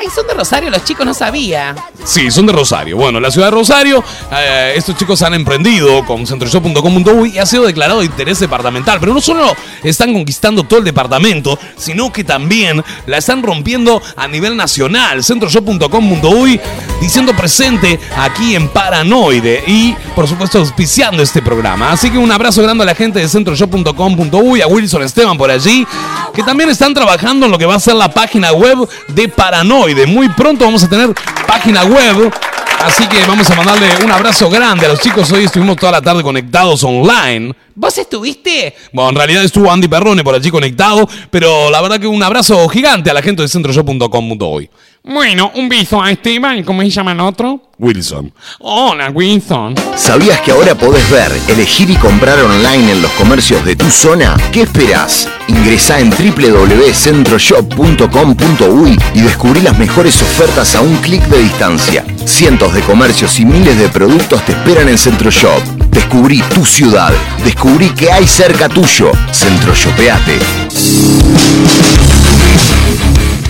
[0.00, 1.74] Ay, son de Rosario, los chicos no sabía.
[2.04, 2.96] Sí, son de Rosario.
[2.96, 7.66] Bueno, la ciudad de Rosario, eh, estos chicos han emprendido con centroshop.com.uy y ha sido
[7.66, 8.98] declarado de interés departamental.
[8.98, 14.26] Pero no solo están conquistando todo el departamento, sino que también la están rompiendo a
[14.26, 15.22] nivel nacional.
[15.22, 16.58] Centroshop.com.uy
[16.98, 21.92] diciendo presente aquí en Paranoide y, por supuesto, auspiciando este programa.
[21.92, 25.86] Así que un abrazo grande a la gente de centroshop.com.uy, a Wilson Esteban por allí,
[26.32, 29.89] que también están trabajando en lo que va a ser la página web de Paranoide.
[30.06, 31.12] Muy pronto vamos a tener
[31.46, 32.32] página web.
[32.78, 35.30] Así que vamos a mandarle un abrazo grande a los chicos.
[35.32, 37.52] Hoy estuvimos toda la tarde conectados online.
[37.74, 38.74] ¿Vos estuviste?
[38.92, 42.68] Bueno, en realidad estuvo Andy Perrone por allí conectado, pero la verdad que un abrazo
[42.68, 44.70] gigante a la gente de centroshop.com.uy.
[45.02, 47.70] Bueno, un beso a Esteban y ¿cómo se llama el otro?
[47.78, 48.34] Wilson.
[48.58, 49.74] Hola, Wilson.
[49.96, 54.36] ¿Sabías que ahora podés ver, elegir y comprar online en los comercios de tu zona?
[54.52, 55.26] ¿Qué esperás?
[55.48, 62.04] Ingresá en www.centroshop.com.uy y descubrí las mejores ofertas a un clic de distancia.
[62.26, 65.62] Cientos de comercios y miles de productos te esperan en Centroshop.
[65.90, 67.14] Descubrí tu ciudad.
[67.42, 69.10] Descubrí que hay cerca tuyo.
[69.32, 70.38] Centroshopeate.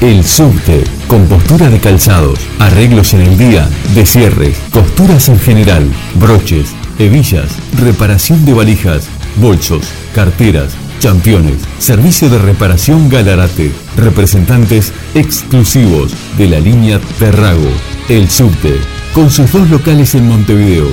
[0.01, 5.87] El subte, con postura de calzados, arreglos en el día, de cierres, costuras en general,
[6.15, 9.85] broches, hebillas, reparación de valijas, bolsos,
[10.15, 17.71] carteras, championes, servicio de reparación Galarate, representantes exclusivos de la línea Terrago.
[18.09, 18.77] El subte,
[19.13, 20.87] con sus dos locales en Montevideo,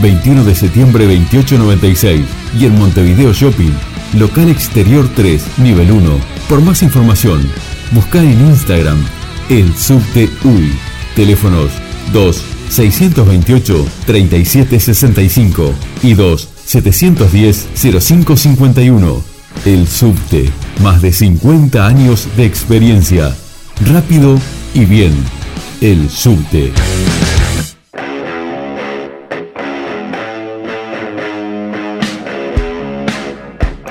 [0.00, 2.24] 21 de septiembre 2896
[2.60, 3.72] y en Montevideo Shopping,
[4.16, 6.20] local exterior 3, nivel 1.
[6.48, 7.50] Por más información,
[7.92, 9.04] busca en Instagram
[9.48, 10.72] el subte UI.
[11.14, 11.70] Teléfonos
[12.12, 19.22] 2 628 3765 y 2 710 0551.
[19.64, 20.50] El subte,
[20.82, 23.34] más de 50 años de experiencia.
[23.86, 24.38] Rápido
[24.74, 25.14] y bien.
[25.80, 26.72] El subte.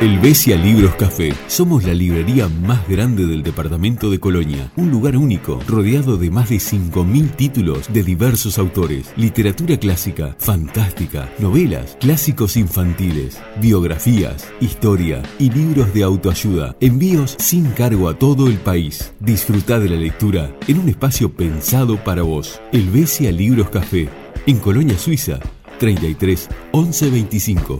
[0.03, 1.33] El Besia Libros Café.
[1.47, 4.69] Somos la librería más grande del departamento de Colonia.
[4.75, 9.13] Un lugar único, rodeado de más de 5.000 títulos de diversos autores.
[9.15, 16.75] Literatura clásica, fantástica, novelas, clásicos infantiles, biografías, historia y libros de autoayuda.
[16.81, 19.13] Envíos sin cargo a todo el país.
[19.21, 22.59] Disfruta de la lectura en un espacio pensado para vos.
[22.73, 24.09] El Besia Libros Café.
[24.47, 25.39] En Colonia Suiza.
[25.79, 27.79] 33 11 25.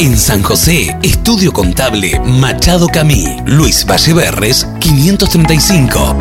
[0.00, 6.16] En San José, Estudio Contable Machado Camí, Luis Valleverres, 535.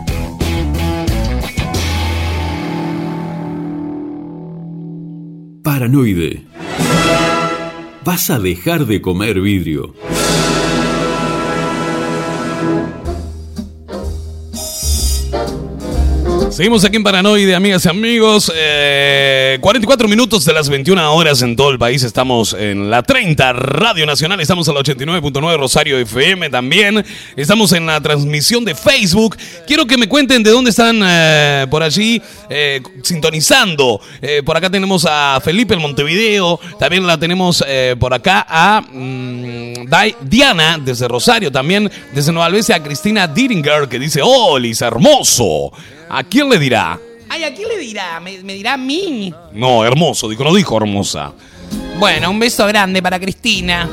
[5.81, 6.43] Paranoide.
[8.05, 9.95] Vas a dejar de comer vidrio.
[16.51, 18.51] Seguimos aquí en Paranoide, amigas y amigos.
[18.53, 22.03] Eh, 44 minutos de las 21 horas en todo el país.
[22.03, 24.41] Estamos en la 30 Radio Nacional.
[24.41, 27.05] Estamos en la 89.9 Rosario FM también.
[27.37, 29.37] Estamos en la transmisión de Facebook.
[29.65, 34.01] Quiero que me cuenten de dónde están eh, por allí eh, sintonizando.
[34.21, 36.59] Eh, por acá tenemos a Felipe el Montevideo.
[36.77, 41.49] También la tenemos eh, por acá a mm, Dai- Diana desde Rosario.
[41.49, 45.71] También desde Nueva Albesia a Cristina Diringer que dice: ¡Olis, hermoso!
[46.13, 46.99] ¿A quién le dirá?
[47.29, 48.19] Ay, ¿a quién le dirá?
[48.19, 49.33] ¿Me, me dirá a mí?
[49.53, 51.31] No, hermoso, dijo, no dijo hermosa.
[51.97, 53.87] Bueno, un beso grande para Cristina.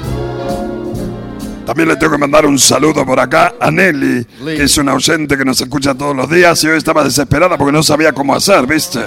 [1.64, 5.36] También le tengo que mandar un saludo por acá a Nelly, que es una oyente
[5.36, 8.66] que nos escucha todos los días y hoy estaba desesperada porque no sabía cómo hacer,
[8.66, 9.00] ¿viste?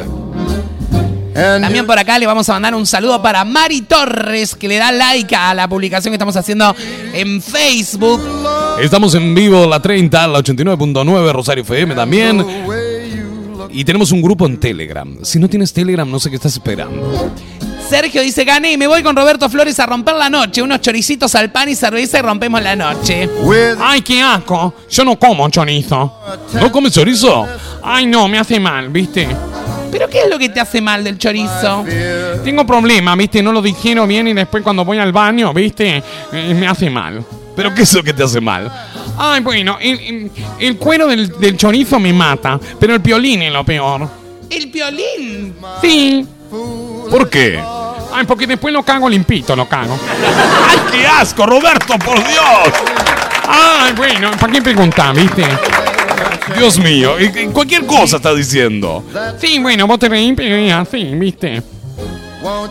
[1.33, 4.91] También por acá le vamos a mandar un saludo para Mari Torres, que le da
[4.91, 6.75] like a la publicación que estamos haciendo
[7.13, 8.21] en Facebook.
[8.79, 12.45] Estamos en vivo la 30, la 89.9 Rosario FM también.
[13.73, 15.17] Y tenemos un grupo en Telegram.
[15.23, 17.31] Si no tienes Telegram, no sé qué estás esperando.
[17.89, 20.61] Sergio dice, gané y me voy con Roberto Flores a romper la noche.
[20.61, 23.29] Unos choricitos al pan y cerveza y rompemos la noche.
[23.79, 24.73] Ay, qué asco.
[24.89, 26.13] Yo no como chorizo.
[26.53, 27.45] ¿No comes chorizo?
[27.83, 29.27] Ay, no, me hace mal, ¿viste?
[29.91, 31.83] ¿Pero qué es lo que te hace mal del chorizo?
[32.45, 33.43] Tengo problemas, ¿viste?
[33.43, 36.01] No lo digiero bien y después cuando voy al baño, ¿viste?
[36.31, 37.25] Eh, me hace mal.
[37.55, 38.71] ¿Pero qué es lo que te hace mal?
[39.23, 43.53] Ay, bueno, el, el- el cuero del, del chorizo me mata, pero el piolín es
[43.53, 44.07] lo peor.
[44.49, 45.53] ¿El violín?
[45.81, 46.25] Sí.
[47.09, 47.61] ¿Por qué?
[48.13, 49.97] Ay, porque después lo cago limpito, lo cago.
[50.67, 52.73] ¡Ay, qué asco, Roberto, por Dios!
[53.47, 55.45] Ay, bueno, ¿para qué preguntar, viste?
[56.57, 59.03] Dios mío, y- y cualquier cosa está diciendo.
[59.39, 61.61] Sí, bueno, vos te reís, pero así, viste.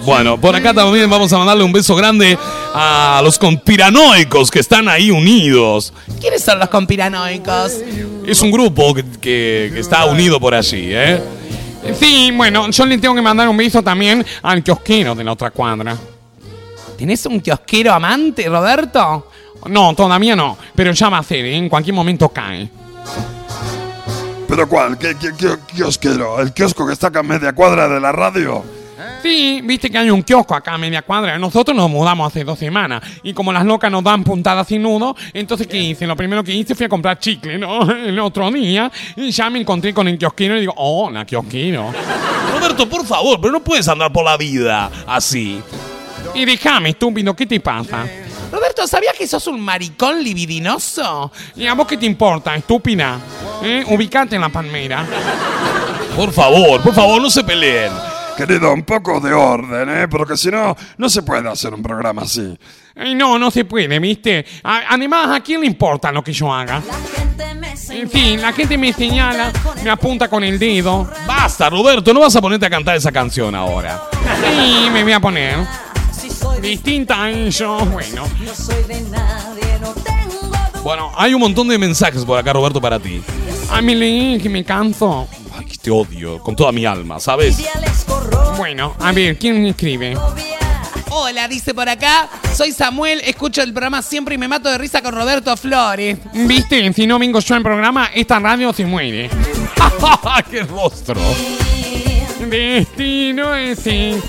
[0.05, 2.37] Bueno, por acá también vamos a mandarle un beso grande
[2.75, 5.93] a los conspiranoicos que están ahí unidos.
[6.21, 7.73] ¿Quiénes son los conspiranoicos?
[8.27, 11.21] Es un grupo que, que- que está unido por allí, ¿eh?
[11.99, 15.51] Sí, bueno, yo le tengo que mandar un beso también al kiosquero de la otra
[15.51, 15.97] cuadra.
[16.99, 19.29] ¿Tenés un kiosquero amante, Roberto?
[19.67, 21.57] No, todavía no, pero ya va a ser, ¿eh?
[21.57, 22.69] en cualquier momento cae.
[24.49, 24.99] ¿Pero cuál?
[24.99, 26.41] ¿Qué, qué, qué kiosquero?
[26.41, 28.63] ¿El kiosco que está acá a media cuadra de la radio?
[29.23, 31.39] Sí, viste que hay un kiosco acá a media cuadra.
[31.39, 33.03] Nosotros nos mudamos hace dos semanas.
[33.23, 36.07] Y como las locas nos dan puntadas sin nudo, entonces ¿qué hice?
[36.07, 37.91] Lo primero que hice fue a comprar chicle, ¿no?
[37.91, 38.91] El otro día.
[39.17, 41.93] Y ya me encontré con el kiosquero y digo, hola, kiosquero.
[42.55, 45.61] Roberto, por favor, pero no puedes andar por la vida así.
[46.35, 48.07] Y déjame, estúpido, ¿qué te pasa?
[48.51, 51.31] Roberto, ¿sabías que sos un maricón libidinoso?
[51.57, 53.19] ¿Y a vos qué te importa, estúpida?
[53.63, 53.85] ¿Eh?
[53.89, 55.07] Ubicate en la palmera.
[56.17, 57.93] Por favor, por favor, no se peleen.
[58.47, 60.09] Querido, un poco de orden, ¿eh?
[60.09, 62.57] Porque si no, no se puede hacer un programa así.
[62.97, 64.45] Ay, no, no se puede, ¿viste?
[64.65, 66.83] A- además, ¿a quién le importa lo que yo haga?
[67.91, 71.09] En fin, la gente me señala, me apunta con el dedo.
[71.27, 74.03] Basta, Roberto, no vas a ponerte a cantar esa canción ahora.
[74.45, 75.57] Sí, me voy a poner.
[76.61, 78.25] Distinta a ellos, bueno.
[80.83, 83.23] Bueno, hay un montón de mensajes por acá, Roberto, para ti.
[83.71, 85.29] Ay, me leí que me canso.
[85.83, 87.57] Te odio con toda mi alma, ¿sabes?
[88.57, 90.15] Bueno, a ver, ¿quién me escribe?
[91.09, 92.29] Hola, dice por acá.
[92.55, 96.19] Soy Samuel, escucho el programa siempre y me mato de risa con Roberto Flores.
[96.35, 96.93] ¿Viste?
[96.93, 99.31] Si no vengo yo al programa, esta radio se muere.
[100.51, 101.21] ¡Qué rostro!
[102.47, 104.21] Destino ese.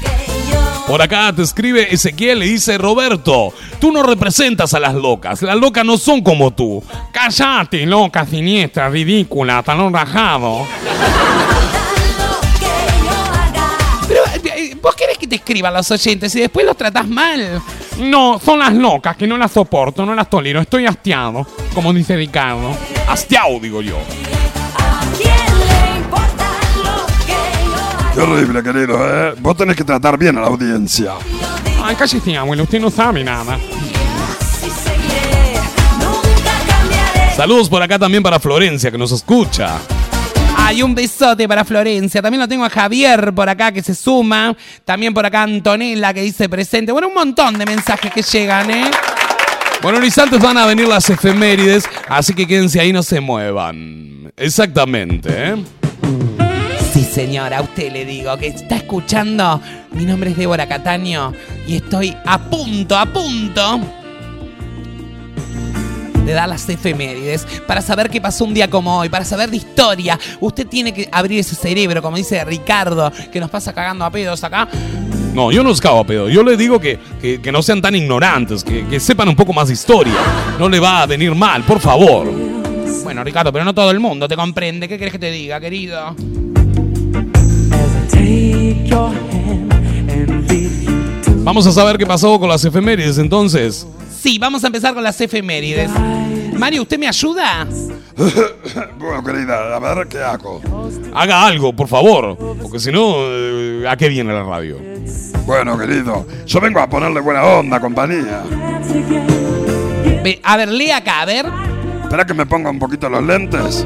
[0.87, 5.41] Por acá te escribe Ezequiel y dice, Roberto, tú no representas a las locas.
[5.41, 6.83] Las locas no son como tú.
[7.11, 10.65] Cállate, loca, siniestra, ridícula, talón rajado.
[14.81, 17.61] ¿Vos querés que te escriban los oyentes y después los tratás mal?
[17.99, 20.61] No, son las locas que no las soporto, no las tolero.
[20.61, 22.75] Estoy hastiado, como dice Ricardo.
[23.07, 23.97] Hastiado, digo yo.
[28.13, 29.35] Qué horrible, querido, ¿eh?
[29.39, 31.13] Vos tenés que tratar bien a la audiencia.
[31.81, 33.57] Ay, cállese, abuelo, usted no sabe nada.
[37.35, 39.79] Saludos por acá también para Florencia, que nos escucha.
[40.63, 42.21] Hay un besote para Florencia.
[42.21, 44.55] También lo tengo a Javier por acá que se suma.
[44.85, 46.91] También por acá Antonella que dice presente.
[46.91, 48.89] Bueno, un montón de mensajes que llegan, ¿eh?
[49.81, 54.31] Bueno, en instantes van a venir las efemérides, así que quédense ahí, no se muevan.
[54.37, 55.55] Exactamente, ¿eh?
[56.93, 59.59] Sí, señora, a usted le digo que está escuchando.
[59.91, 61.33] Mi nombre es Débora Cataño
[61.67, 64.00] y estoy a punto, a punto
[66.31, 69.57] de dar las efemérides para saber qué pasó un día como hoy, para saber de
[69.57, 70.17] historia.
[70.39, 74.43] Usted tiene que abrir ese cerebro, como dice Ricardo, que nos pasa cagando a pedos
[74.43, 74.67] acá.
[75.33, 76.29] No, yo no os cago a pedo.
[76.29, 79.53] Yo le digo que, que- que no sean tan ignorantes, que, que sepan un poco
[79.53, 80.13] más de historia.
[80.59, 82.31] No le va a venir mal, por favor.
[83.03, 84.87] Bueno, Ricardo, pero no todo el mundo te comprende.
[84.87, 86.15] ¿Qué querés que te diga, querido?
[91.43, 93.85] Vamos a saber qué pasó con las efemérides entonces.
[94.21, 95.89] Sí, vamos a empezar con las efemérides.
[96.53, 97.65] Mario, ¿usted me ayuda?
[98.99, 100.61] bueno, querida, a ver qué hago.
[101.11, 104.77] Haga algo, por favor, porque si no, eh, ¿a qué viene la radio?
[105.47, 108.43] Bueno, querido, yo vengo a ponerle buena onda, compañía.
[110.23, 111.47] Ve, a ver, lee acá, a ver.
[112.03, 113.83] Espera que me ponga un poquito los lentes.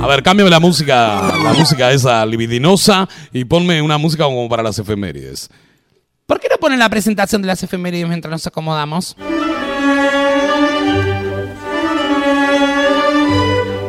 [0.00, 4.62] A ver, cámbiame la música, la música esa libidinosa y ponme una música como para
[4.62, 5.50] las efemérides.
[6.30, 9.16] ¿Por qué no ponen la presentación de las efemérides mientras nos acomodamos?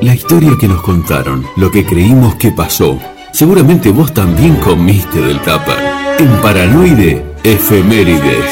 [0.01, 2.99] La historia que nos contaron, lo que creímos que pasó,
[3.31, 5.77] seguramente vos también comiste del tupper.
[6.17, 8.51] En Paranoide, efemérides.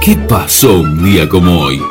[0.00, 1.82] ¿Qué pasó un día como hoy?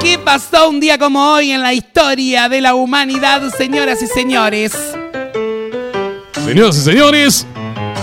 [0.00, 4.72] ¿Qué pasó un día como hoy en la historia de la humanidad, señoras y señores?
[6.50, 7.46] Señoras y señores,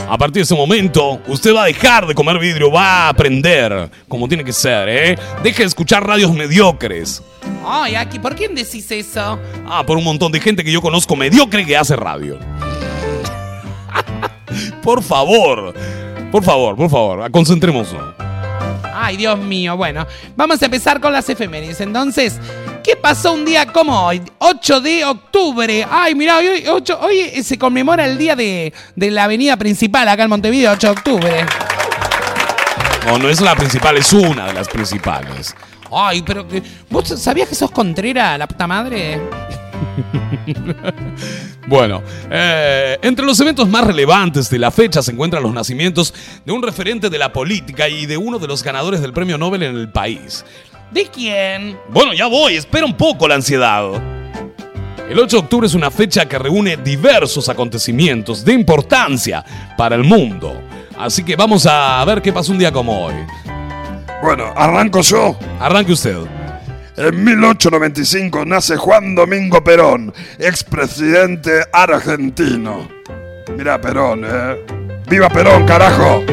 [0.08, 3.90] a partir de ese momento, usted va a dejar de comer vidrio, va a aprender
[4.08, 5.18] como tiene que ser, ¿eh?
[5.44, 7.22] Deje de escuchar radios mediocres.
[7.66, 9.38] Ay, aquí, ¿por quién decís eso?
[9.66, 12.40] Ah, por un montón de gente que yo conozco mediocre que hace radio.
[14.82, 15.74] por favor,
[16.32, 17.94] por favor, por favor, concentrémonos.
[19.00, 19.78] Ay, Dios mío.
[19.78, 21.80] Bueno, vamos a empezar con las efemérides.
[21.82, 22.40] Entonces,
[22.84, 24.22] ¿qué pasó un día como hoy?
[24.40, 25.86] 8 de octubre.
[25.90, 26.66] Ay, mira, hoy,
[27.00, 30.94] hoy se conmemora el día de, de la avenida principal acá en Montevideo, 8 de
[30.94, 31.46] octubre.
[33.06, 35.56] No, no es la principal, es una de las principales.
[35.92, 36.46] Ay, pero
[36.90, 39.22] ¿vos sabías que sos Contrera, la puta madre?
[41.68, 42.02] Bueno,
[42.32, 46.14] eh, entre los eventos más relevantes de la fecha se encuentran los nacimientos
[46.46, 49.64] de un referente de la política y de uno de los ganadores del premio Nobel
[49.64, 50.46] en el país.
[50.92, 51.78] ¿De quién?
[51.90, 53.92] Bueno, ya voy, espera un poco la ansiedad.
[55.10, 59.44] El 8 de octubre es una fecha que reúne diversos acontecimientos de importancia
[59.78, 60.62] para el mundo.
[60.98, 63.16] Así que vamos a ver qué pasó un día como hoy.
[64.22, 65.38] Bueno, arranco yo.
[65.60, 66.37] Arranque usted.
[66.98, 72.90] En 1895 nace Juan Domingo Perón, expresidente argentino.
[73.56, 74.66] Mira Perón, ¿eh?
[75.08, 76.24] ¡Viva Perón, carajo!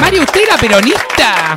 [0.00, 1.56] Mario, ¿usted era peronista?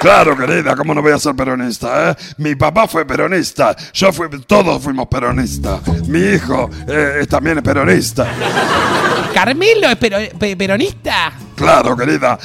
[0.00, 2.14] Claro, querida, ¿cómo no voy a ser peronista, eh?
[2.38, 5.80] Mi papá fue peronista, yo fui, todos fuimos peronistas.
[6.06, 8.24] Mi hijo eh, también es peronista.
[9.34, 11.32] ¿Carmelo es pero- pe- peronista?
[11.56, 12.38] Claro, querida.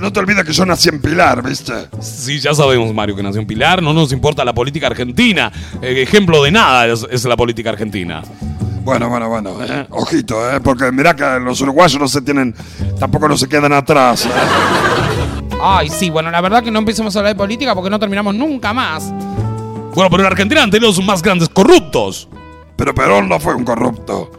[0.00, 1.72] No te olvides que yo nací en Pilar, ¿viste?
[2.00, 3.82] Sí, ya sabemos, Mario, que nació en Pilar.
[3.82, 5.52] No nos importa la política argentina.
[5.80, 8.22] Eh, ejemplo de nada es, es la política argentina.
[8.82, 10.60] Bueno, bueno, bueno, eh, ojito, ¿eh?
[10.60, 12.54] Porque mirá que los uruguayos no se tienen,
[12.98, 14.26] tampoco no se quedan atrás.
[14.26, 14.30] ¿eh?
[15.62, 18.34] Ay, sí, bueno, la verdad que no empecemos a hablar de política porque no terminamos
[18.34, 19.12] nunca más.
[19.94, 22.28] Bueno, pero en Argentina han tenido sus más grandes corruptos.
[22.76, 24.30] Pero Perón no fue un corrupto.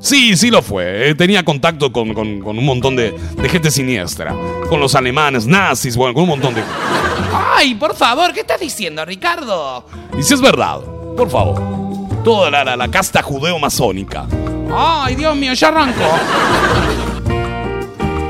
[0.00, 1.10] Sí, sí lo fue.
[1.10, 4.34] Eh, Tenía contacto con, con- con un montón de, de gente siniestra.
[4.68, 6.62] Con los alemanes, nazis, bueno, con un montón de...
[7.56, 9.84] Ay, por favor, ¿qué estás diciendo, Ricardo?
[10.18, 10.78] Y si es verdad,
[11.16, 11.60] por favor.
[12.22, 14.26] Toda la, la- la casta judeo-masónica.
[14.72, 16.04] Ay, Dios mío, ya arrancó.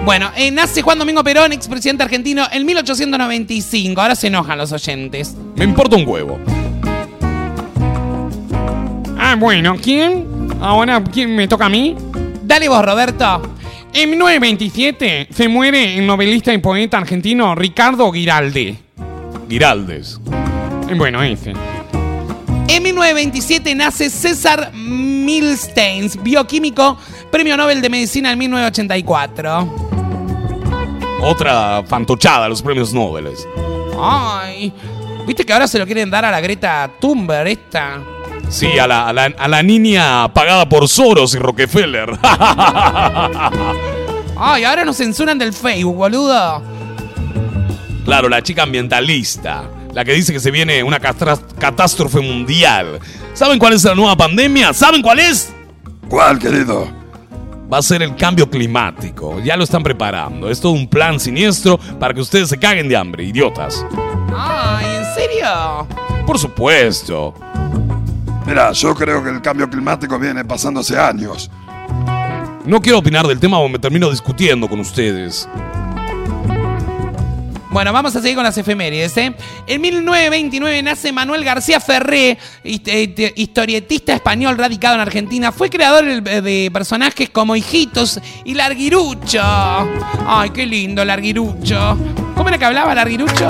[0.05, 4.01] Bueno, eh, nace Juan Domingo Perón, expresidente argentino, en 1895.
[4.01, 5.35] Ahora se enojan los oyentes.
[5.55, 6.39] Me importa un huevo.
[9.19, 10.27] Ah, bueno, ¿quién?
[10.61, 11.97] Ahora, ¿quién me toca a mí?
[12.43, 13.43] Dale vos, Roberto.
[13.93, 18.77] En 1927 se muere el novelista y poeta argentino Ricardo Giraldi.
[19.49, 20.21] Giraldes.
[20.89, 21.53] Eh, Bueno, ese.
[22.69, 26.99] En 1927 nace César Milsteins, bioquímico,
[27.31, 29.89] premio Nobel de Medicina en 1984.
[31.23, 33.29] Otra fantochada, los premios Nobel.
[34.01, 34.73] Ay,
[35.27, 38.01] ¿viste que ahora se lo quieren dar a la Greta Thunberg esta?
[38.49, 42.11] Sí, a la, a la- a la niña pagada por Soros y Rockefeller.
[44.41, 46.63] Ay, ahora nos censuran del Facebook, boludo.
[48.05, 49.65] claro, la chica ambientalista.
[49.93, 53.01] La que dice que se viene una catástrofe mundial.
[53.35, 54.73] ¿Saben cuál es la nueva pandemia?
[54.73, 55.53] ¿Saben cuál es?
[56.09, 56.87] ¿Cuál, querido?
[57.73, 59.41] Va a ser el cambio climático.
[59.41, 60.49] Ya lo están preparando.
[60.51, 63.85] Es todo un plan siniestro para que ustedes se caguen de hambre, idiotas.
[64.37, 65.87] Ay, ¿en serio?
[66.27, 67.35] Por supuesto.
[68.49, 71.51] Mira, yo creo que el cambio climático viene pasando hace años.
[72.65, 75.47] No quiero opinar del tema o me termino discutiendo con ustedes.
[77.69, 79.35] Bueno, vamos a seguir con las efemérides, ¿eh?
[79.67, 85.53] En 1929 nace Manuel García Ferré, eh, historietista español radicado en Argentina.
[85.53, 89.43] Fue creador de de personajes como Hijitos y Larguirucho.
[90.27, 91.99] Ay, qué lindo, Larguirucho.
[92.35, 93.47] ¿Cómo era que hablaba Larguirucho?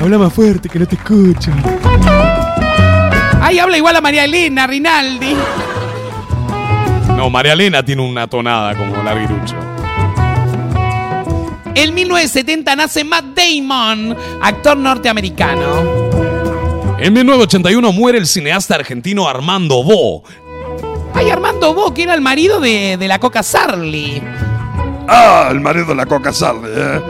[0.00, 1.50] Habla más fuerte que no te escucho.
[3.40, 5.34] Ay, habla igual a María Elena, Rinaldi.
[7.16, 9.54] No, María Elena tiene una tonada como larguirucho.
[11.74, 16.06] En 1970 nace Matt Damon, actor norteamericano.
[16.98, 20.22] En 1981 muere el cineasta argentino Armando Bo.
[21.14, 24.22] Ay, Armando Bo, que era el marido de, de la Coca Sarli.
[25.08, 27.00] Ah, el marido de la Coca Sarli, ¿eh?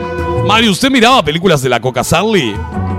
[0.47, 2.55] Mario, ¿usted miraba películas de la Coca Sarli?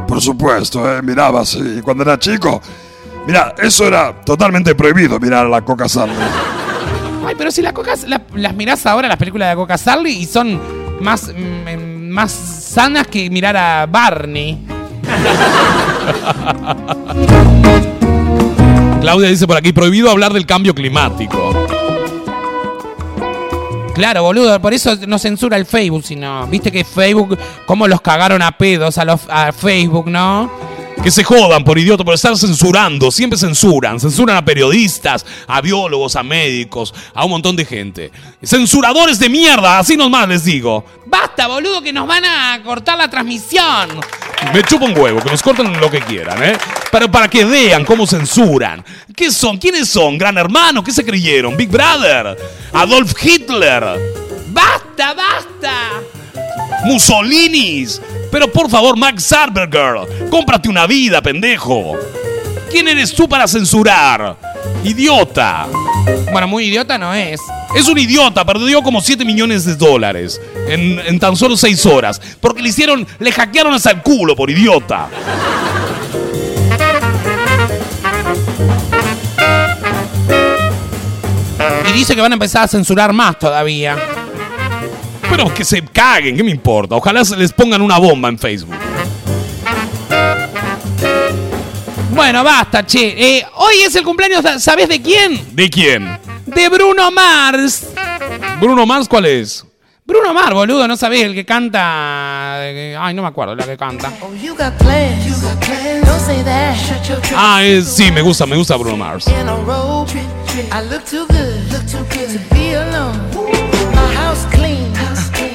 [0.07, 1.01] Por supuesto, ¿eh?
[1.01, 1.79] Miraba, sí.
[1.83, 2.61] Cuando era chico.
[3.25, 6.13] Mira, eso era totalmente prohibido mirar a la Coca Sarli.
[7.25, 10.11] Ay, pero si la Coca, la- las mirás ahora, las películas de la Coca Sarli,
[10.11, 10.59] y son
[11.01, 14.65] más, mm, más sanas que mirar a Barney.
[19.01, 21.53] Claudia dice por aquí, prohibido hablar del cambio climático.
[23.97, 27.35] Claro, boludo, por eso no censura el Facebook, sino, viste que Facebook,
[27.65, 30.51] cómo los cagaron a pedos a, los, a Facebook, ¿no?
[31.07, 33.11] Que se jodan por idiota, por estar censurando.
[33.11, 33.97] Siempre censuran.
[33.97, 38.11] Censuran a periodistas, a biólogos, a médicos, a un montón de gente.
[38.43, 40.83] Censuradores de mierda, así nomás les digo.
[41.05, 44.01] Basta, boludo, que nos van a cortar la transmisión.
[44.53, 46.57] Me chupa un huevo, que nos corten lo que quieran, ¿eh?
[46.91, 48.83] Pero para que vean cómo censuran.
[49.15, 49.59] ¿Qué son?
[49.59, 50.17] ¿Quiénes son?
[50.17, 50.83] ¿Gran Hermano?
[50.83, 51.55] ¿Qué se creyeron?
[51.55, 52.37] ¿Big Brother?
[52.73, 53.85] ¿Adolf Hitler?
[54.49, 56.01] ¡Basta, basta!
[56.83, 58.01] ¡Mussolinis!
[58.31, 61.95] Pero por favor, Max Zuckerberg, cómprate una vida, pendejo.
[62.69, 64.35] ¿Quién eres tú para censurar?
[64.83, 65.67] Idiota.
[66.31, 67.39] Bueno, muy idiota no es.
[67.75, 72.21] Es un idiota, perdió como 7 millones de dólares en, en tan solo 6 horas.
[72.39, 75.07] Porque le hicieron, le hackearon hasta el culo por idiota.
[81.89, 83.95] Y dice que van a empezar a censurar más todavía.
[85.37, 86.95] Pero que se caguen, ¿qué me importa?
[86.95, 88.75] Ojalá se les pongan una bomba en Facebook.
[92.11, 93.37] Bueno, basta, che.
[93.37, 95.39] Eh, hoy es el cumpleaños, ¿sabes de quién?
[95.55, 96.17] ¿De quién?
[96.45, 97.87] De Bruno Mars.
[98.59, 99.63] ¿Bruno Mars cuál es?
[100.03, 101.23] Bruno Mars, boludo, ¿no sabés?
[101.25, 102.55] El que canta...
[102.61, 104.11] eh, Ay, no me acuerdo la que canta.
[104.41, 106.05] You got plans, you got plans.
[106.07, 106.75] Don't say that.
[106.77, 109.27] Shut your trap Ah, es- sí, me gusta, me gusta Bruno Mars.
[109.27, 113.19] I look too good, look too good to be alone.
[113.93, 114.86] My house clean,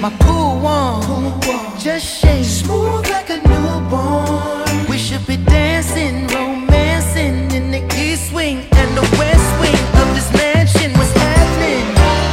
[0.02, 1.40] my pool warm.
[1.78, 4.86] Just shake smooth like a newborn.
[4.90, 10.28] We should be dancing, romancing in the east wing and the west wing of this
[10.34, 10.90] mansion.
[10.98, 11.86] What's happening?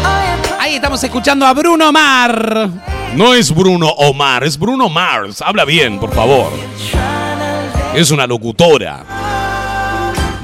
[0.04, 2.72] I am Ahí estamos escuchando a Bruno Mars.
[3.14, 5.44] No es Bruno Omar, es Bruno Mars.
[5.44, 6.52] Habla bien, por favor.
[7.94, 9.04] Es una locutora.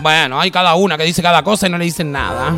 [0.02, 2.54] Bueno, hay cada una que dice cada cosa y no le dicen nada.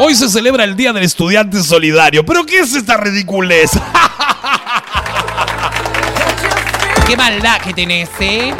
[0.00, 2.24] Hoy se celebra el Día del Estudiante Solidario.
[2.24, 3.72] ¿Pero qué es esta ridiculez?
[7.06, 8.54] Qué maldad que tenés, ¿eh?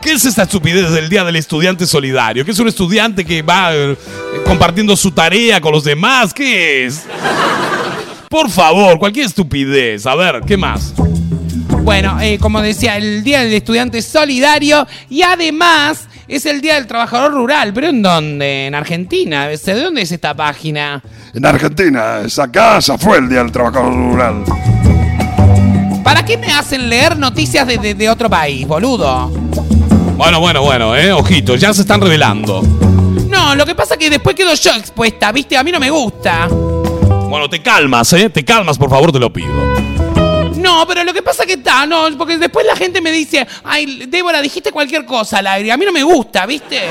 [0.00, 2.44] ¿Qué es esta estupidez del Día del Estudiante Solidario?
[2.44, 3.96] ¿Qué es un estudiante que va eh,
[4.44, 6.34] compartiendo su tarea con los demás?
[6.34, 7.04] ¿Qué es?
[8.28, 10.06] Por favor, cualquier estupidez.
[10.06, 10.92] A ver, ¿qué más?
[11.82, 16.86] Bueno, eh, como decía, el Día del Estudiante Solidario y además es el Día del
[16.86, 17.72] Trabajador Rural.
[17.72, 18.66] ¿Pero en dónde?
[18.66, 19.48] ¿En Argentina?
[19.48, 21.02] ¿De dónde es esta página?
[21.34, 24.44] En Argentina, esa casa fue el Día del Trabajador Rural.
[26.04, 29.28] ¿Para qué me hacen leer noticias de, de- de otro país, boludo?
[30.16, 31.12] Bueno, bueno, bueno, eh.
[31.12, 32.62] Ojito, ya se están revelando.
[33.28, 35.56] No, lo que pasa es que después quedo yo expuesta, ¿viste?
[35.56, 36.48] A mí no me gusta.
[36.48, 38.30] Bueno, te calmas, eh.
[38.30, 39.48] Te calmas, por favor, te lo pido.
[40.68, 44.04] No, pero lo que pasa que está, no, porque después la gente me dice, ay,
[44.06, 45.72] Débora, dijiste cualquier cosa al aire.
[45.72, 46.90] A mí no me gusta, ¿viste?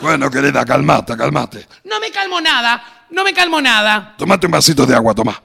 [0.00, 1.66] Bueno, querida, calmate, calmate.
[1.82, 4.14] No me calmo nada, no me calmo nada.
[4.16, 5.42] Tomate un vasito de agua, toma.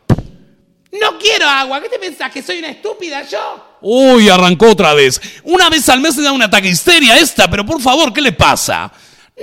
[0.92, 2.32] No quiero agua, ¿qué te pensás?
[2.32, 3.78] ¿Que soy una estúpida yo?
[3.82, 5.20] Uy, arrancó otra vez.
[5.44, 8.22] Una vez al mes le da un ataque de histeria esta, pero por favor, ¿qué
[8.22, 8.92] le pasa?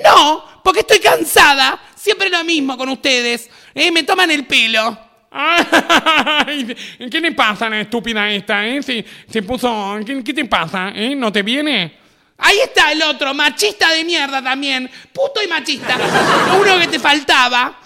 [0.04, 1.76] No, porque estoy cansada.
[1.96, 3.50] Siempre lo mismo con ustedes.
[3.74, 5.11] Eh, me toman el pelo.
[5.32, 6.76] Ay,
[7.10, 8.82] ¿Qué le pasa a la estúpida esta, eh?
[8.82, 9.98] Se, se puso...
[10.04, 11.14] ¿Qué, qué te pasa, eh?
[11.14, 11.98] ¿No te viene?
[12.38, 14.90] Ahí está el otro, machista de mierda también.
[15.12, 15.96] Puto y machista.
[16.48, 17.78] Lo único que te faltaba.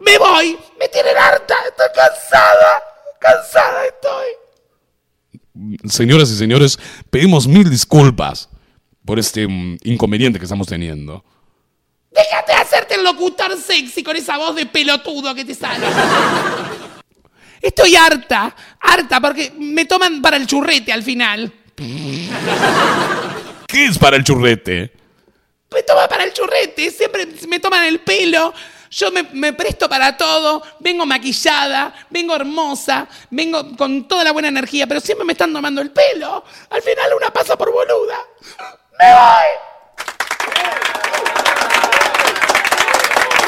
[0.00, 0.56] Me voy.
[0.78, 1.54] Me tienen harta.
[1.68, 2.82] Estoy cansada.
[3.18, 5.88] Cansada estoy.
[5.88, 6.78] Señoras y señores,
[7.10, 8.48] pedimos mil disculpas
[9.04, 11.24] por este mm, inconveniente que estamos teniendo.
[12.10, 15.86] Déjate de hacerte el locutor sexy con esa voz de pelotudo que te sale.
[17.64, 21.50] Estoy harta, harta, porque me toman para el churrete al final.
[23.66, 24.92] ¿Qué es para el churrete?
[25.72, 28.52] Me toman para el churrete, siempre me toman el pelo.
[28.90, 34.48] Yo me, me presto para todo, vengo maquillada, vengo hermosa, vengo con toda la buena
[34.48, 36.44] energía, pero siempre me están tomando el pelo.
[36.68, 38.18] Al final una pasa por boluda.
[39.00, 39.74] ¡Me voy!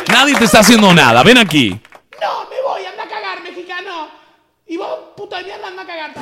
[0.09, 1.23] Nadie te está haciendo nada.
[1.23, 1.79] Ven aquí.
[2.21, 4.09] No, me voy, anda a cagar, mexicano.
[4.69, 6.13] Y vos, puto de mierda, anda a cagar.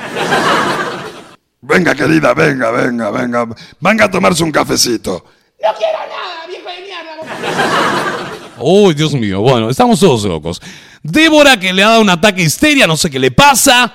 [1.61, 3.47] Venga, querida, venga, venga, venga.
[3.79, 5.25] Venga a tomarse un cafecito.
[5.61, 8.53] No quiero nada, viejo de mierda.
[8.57, 9.41] Uy, Dios mío.
[9.41, 10.61] Bueno, estamos todos locos.
[11.01, 13.93] Débora que le ha dado un ataque de histeria, no sé qué le pasa.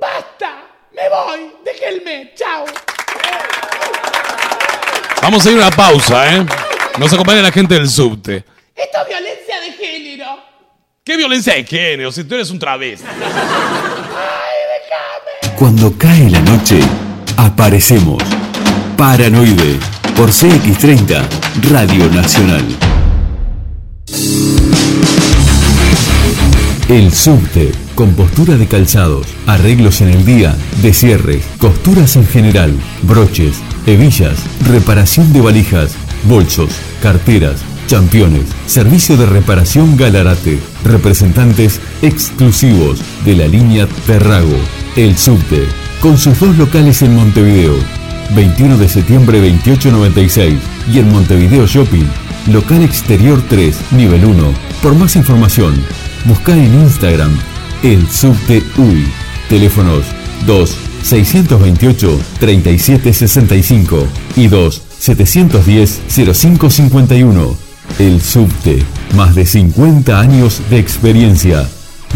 [0.00, 0.64] ¡Basta!
[0.92, 2.64] Me voy, déjenme, chao.
[5.22, 6.46] Vamos a ir a una pausa, ¿eh?
[6.98, 8.44] Nos acompaña la gente del subte.
[8.74, 10.53] Esto es violencia de género.
[11.06, 13.04] ¿Qué violencia de género si tú eres un travesti?
[15.54, 16.80] Cuando cae la noche,
[17.36, 18.22] aparecemos.
[18.96, 19.78] Paranoide,
[20.16, 21.22] por CX30,
[21.70, 22.64] Radio Nacional.
[26.88, 34.38] El subte, compostura de calzados, arreglos en el día, descierres, costuras en general, broches, hebillas,
[34.66, 36.70] reparación de valijas, bolsos,
[37.02, 44.56] carteras, championes, servicio de reparación Galarate, representantes exclusivos de la línea Terrago,
[44.96, 45.66] el subte,
[46.00, 47.74] con sus dos locales en Montevideo,
[48.34, 50.54] 21 de septiembre 2896
[50.92, 52.06] y en Montevideo Shopping,
[52.52, 54.52] local exterior 3, nivel 1.
[54.82, 55.74] Por más información,
[56.26, 57.36] busca en Instagram
[57.82, 59.06] el subte UI.
[59.48, 60.04] Teléfonos
[60.46, 64.06] 2 628 3765
[64.36, 67.63] y 2 710 0551.
[67.98, 68.84] El subte,
[69.14, 71.68] más de 50 años de experiencia.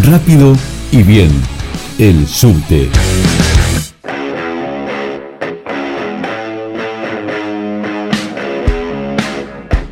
[0.03, 0.57] Rápido
[0.91, 1.31] y bien.
[2.01, 2.91] El subte.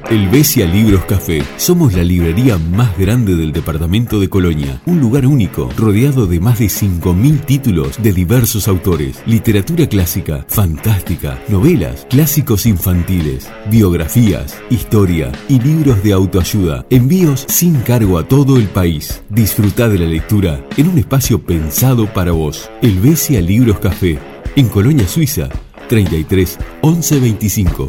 [0.09, 1.43] El Besia Libros Café.
[1.57, 4.81] Somos la librería más grande del departamento de Colonia.
[4.87, 9.21] Un lugar único, rodeado de más de 5.000 títulos de diversos autores.
[9.27, 16.87] Literatura clásica, fantástica, novelas, clásicos infantiles, biografías, historia y libros de autoayuda.
[16.89, 19.23] Envíos sin cargo a todo el país.
[19.29, 22.71] Disfruta de la lectura en un espacio pensado para vos.
[22.81, 24.21] El Besia Libros Café.
[24.55, 25.49] En Colonia Suiza.
[25.89, 27.89] 33 11 25.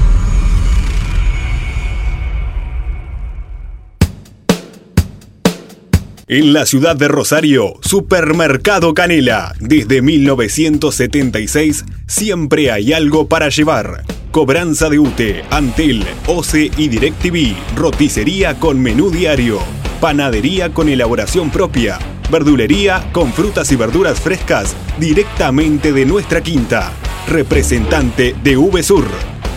[6.28, 9.55] En la ciudad de Rosario, Supermercado Canela.
[9.59, 14.05] Desde 1976 siempre hay algo para llevar.
[14.37, 17.57] Cobranza de UTE, Antel, OCE y DirecTV.
[17.74, 19.61] Roticería con menú diario.
[19.99, 21.99] Panadería con elaboración propia.
[22.30, 26.93] Verdulería con frutas y verduras frescas directamente de nuestra quinta.
[27.26, 29.07] Representante de VSUR.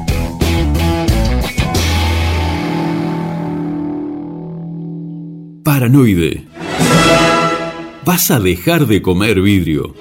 [5.73, 6.43] Paranoide.
[8.03, 9.95] Vas a dejar de comer vidrio.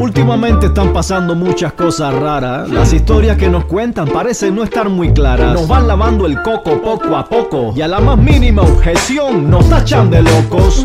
[0.00, 2.68] Últimamente están pasando muchas cosas raras.
[2.68, 5.54] Las historias que nos cuentan parecen no estar muy claras.
[5.54, 7.72] Nos van lavando el coco poco a poco.
[7.76, 10.84] Y a la más mínima objeción nos tachan de locos.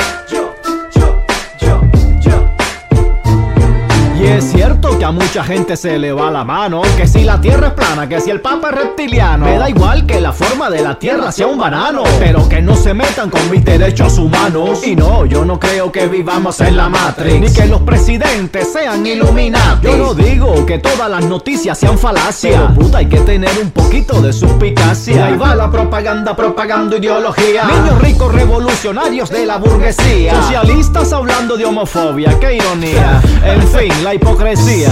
[4.31, 7.67] Es cierto que a mucha gente se le va la mano Que si la tierra
[7.67, 10.81] es plana, que si el papa es reptiliano Me da igual que la forma de
[10.81, 14.95] la tierra sea un banano Pero que no se metan con mis derechos humanos Y
[14.95, 19.81] no, yo no creo que vivamos en la Matrix Ni que los presidentes sean iluminados
[19.81, 23.71] Yo no digo que todas las noticias sean falacias Pero puta, hay que tener un
[23.71, 30.41] poquito de suspicacia ahí va la propaganda propagando ideología Niños ricos revolucionarios de la burguesía
[30.41, 34.89] Socialistas hablando de homofobia, qué ironía En fin, la hipocresía.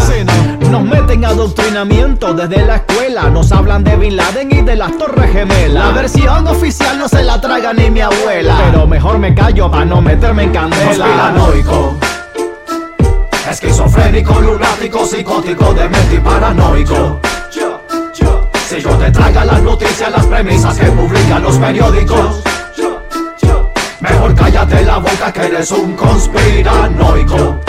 [0.69, 3.30] Nos meten adoctrinamiento desde la escuela.
[3.30, 5.86] Nos hablan de Bin Laden y de las Torres Gemelas.
[5.86, 8.57] La versión oficial no se la traga ni mi abuela.
[8.65, 11.05] Pero mejor me callo para no meterme en candela.
[11.05, 11.95] Conspiranoico.
[13.49, 17.19] Esquizofrénico, lunático, psicótico, demente y paranoico.
[18.69, 22.43] Si yo te traiga las noticias, las premisas que publican los periódicos.
[23.99, 27.59] Mejor cállate la boca que eres un conspiranoico.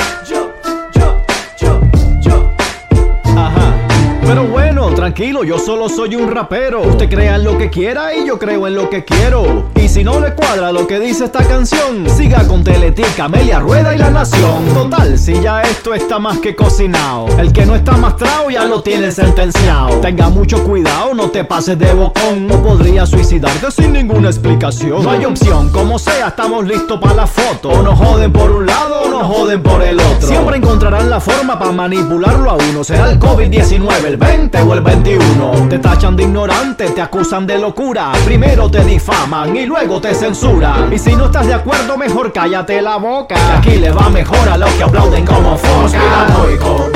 [5.10, 6.82] Tranquilo, yo solo soy un rapero.
[6.82, 9.64] Usted crea en lo que quiera y yo creo en lo que quiero.
[9.74, 13.92] Y si no le cuadra lo que dice esta canción, siga con Teletica, Amelia Rueda
[13.92, 14.66] y La Nación.
[14.72, 17.26] Total, si ya esto está más que cocinado.
[17.38, 19.98] El que no está mastrado ya lo tiene sentenciado.
[20.00, 22.46] Tenga mucho cuidado, no te pases de bocón.
[22.46, 25.02] No podría suicidarte sin ninguna explicación.
[25.02, 27.82] No hay opción, como sea, estamos listos para la foto.
[27.82, 30.26] Nos joden por un lado nos joden por el otro.
[30.26, 32.84] Siempre encontrarán la forma para manipularlo a uno.
[32.84, 35.68] Será el COVID-19, el 20 o el 21.
[35.68, 38.12] Te tachan de ignorante, te acusan de locura.
[38.24, 40.92] Primero te difaman y luego te censuran.
[40.92, 43.34] Y si no estás de acuerdo, mejor cállate la boca.
[43.34, 46.90] Que aquí le va mejor a los que aplauden como Conspiranoico.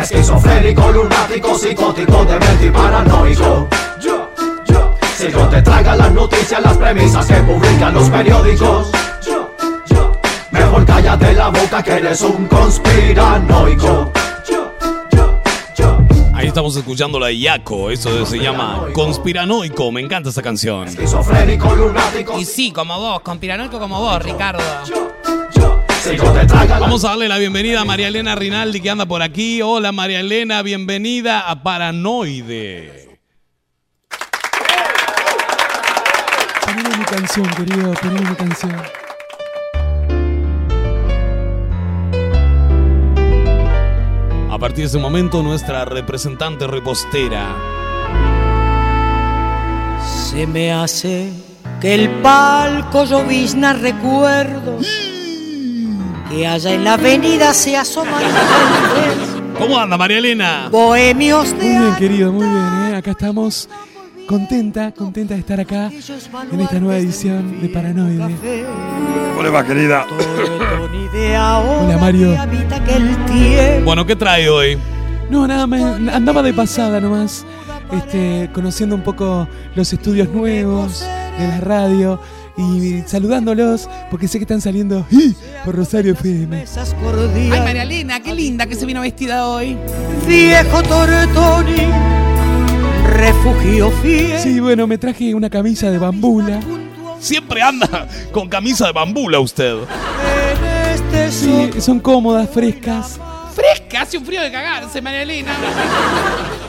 [0.00, 3.68] Esquizofrénico, lunático, psicótico, demente y paranoico.
[5.16, 8.90] Si no te traigan las noticias, las premisas que publican los periódicos.
[10.50, 14.12] Mejor cállate la boca que eres un conspiranoico.
[16.36, 20.86] Ahí estamos escuchando la Yaco, eso se llama Conspiranoico, me encanta esa canción.
[20.86, 22.38] Esquizofrénico, lunático.
[22.38, 24.62] Y sí, como vos, conspiranoico como vos, Ricardo.
[26.78, 29.62] Vamos a darle la bienvenida a María Elena Rinaldi que anda por aquí.
[29.62, 33.18] Hola María Elena, bienvenida a Paranoide.
[36.66, 38.82] Poneme mi canción, querido, poneme mi canción.
[44.66, 47.54] Partir de ese momento, nuestra representante repostera.
[50.28, 51.30] Se me hace
[51.80, 54.88] que el palco llovizna recuerdos
[56.28, 58.24] que allá en la avenida se asoman
[59.56, 60.68] ¿Cómo anda María Elena?
[60.68, 62.96] bohemios Muy de bien, querido, muy bien, ¿eh?
[62.96, 63.68] Acá estamos
[64.26, 65.90] contenta, contenta de estar acá
[66.52, 68.36] en esta nueva edición de Paranoide.
[69.30, 70.06] ¿Cómo le va, querida?
[71.12, 72.36] Hola, Mario.
[73.84, 74.78] Bueno, ¿qué trae hoy?
[75.30, 77.44] No, nada, me andaba de pasada nomás,
[77.92, 81.04] este, conociendo un poco los estudios nuevos
[81.38, 82.20] de la radio
[82.56, 85.06] y saludándolos porque sé que están saliendo
[85.64, 86.64] por Rosario FM.
[87.34, 89.76] Ay, María Elena, qué linda que se vino vestida hoy.
[90.26, 91.88] Viejo Tortoni,
[93.16, 94.38] refugio fiel.
[94.38, 96.60] Sí, bueno, me traje una camisa de bambula.
[97.20, 99.74] Siempre anda con camisa de bambula usted.
[101.30, 103.18] Sí, son cómodas, frescas.
[103.54, 105.52] Fresca, hace un frío de cagarse, María Elena.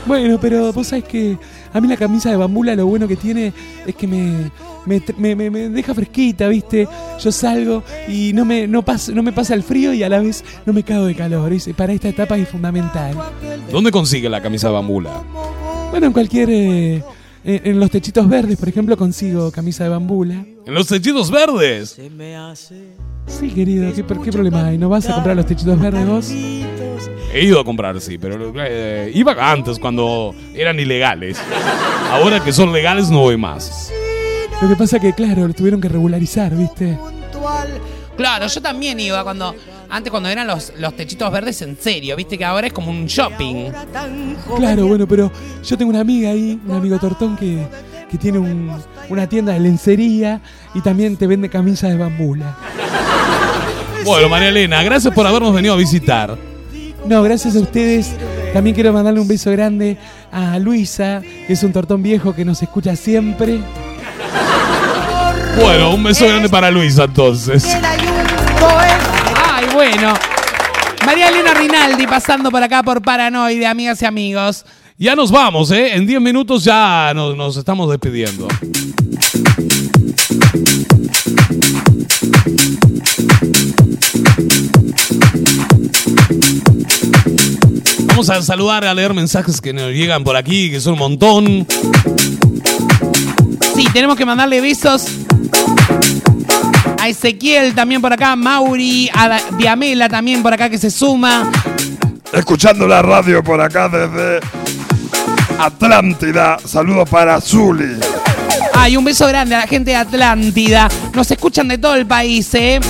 [0.05, 1.37] Bueno, pero vos sabés que
[1.73, 3.51] a mí la camisa de bambula lo bueno que tiene
[3.85, 4.49] es que me,
[4.85, 6.87] me, me- me- me deja fresquita, ¿viste?
[7.19, 10.19] Yo salgo y no me, no, pas- no me pasa el frío y a la
[10.19, 11.51] vez no me cago de calor.
[11.51, 13.15] Es- para esta etapa es fundamental.
[13.69, 15.21] ¿Dónde consigue la camisa de bambula?
[15.91, 16.49] Bueno, en cualquier...
[16.49, 17.03] eh,
[17.43, 20.45] en, en los techitos verdes, por ejemplo, consigo camisa de bambula.
[20.65, 21.97] En los techitos verdes.
[23.27, 24.77] Sí, querido, ¿qué, qué problema hay?
[24.77, 26.29] ¿No vas a comprar los techitos verdes vos?
[27.33, 31.38] He ido a comprar, sí, pero eh, iba antes cuando eran ilegales.
[32.11, 33.91] Ahora que son legales no voy más.
[34.61, 36.97] Lo que pasa que, claro, lo tuvieron que regularizar, ¿viste?
[38.15, 39.53] Claro, yo también iba cuando.
[39.89, 43.05] Antes cuando eran los, los techitos verdes en serio, viste que ahora es como un
[43.05, 43.71] shopping.
[44.57, 45.31] Claro, bueno, pero
[45.63, 47.65] yo tengo una amiga ahí, un amigo tortón que,
[48.11, 48.71] que tiene un-
[49.09, 50.41] una tienda de lencería
[50.73, 52.55] y también te vende camisas de bambula.
[54.03, 56.38] Bueno, María Elena, gracias por habernos venido a visitar.
[57.05, 58.11] No, gracias a ustedes.
[58.53, 59.97] También quiero mandarle un beso grande
[60.31, 63.59] a Luisa, que es un tortón viejo que nos escucha siempre.
[65.61, 67.65] Bueno, un beso grande para Luisa entonces.
[69.89, 70.13] Bueno.
[71.05, 74.65] María Elena Rinaldi pasando por acá por Paranoide, amigas y amigos.
[74.97, 75.95] Ya nos vamos, ¿eh?
[75.95, 78.49] En 10 minutos ya nos, nos estamos despidiendo.
[88.07, 91.67] Vamos a saludar, a leer mensajes que nos llegan por aquí, que son un montón.
[93.75, 95.05] Sí, tenemos que mandarle besos
[97.07, 101.49] a Ezequiel también por acá, Mauri, a Diamela también por acá que se suma.
[102.33, 104.41] Escuchando la radio por acá desde
[105.57, 106.57] Atlántida.
[106.65, 107.97] Saludos para Zuli.
[108.73, 110.89] Ay, un beso grande a la gente de Atlántida.
[111.13, 112.81] Nos escuchan de todo el país, ¿eh?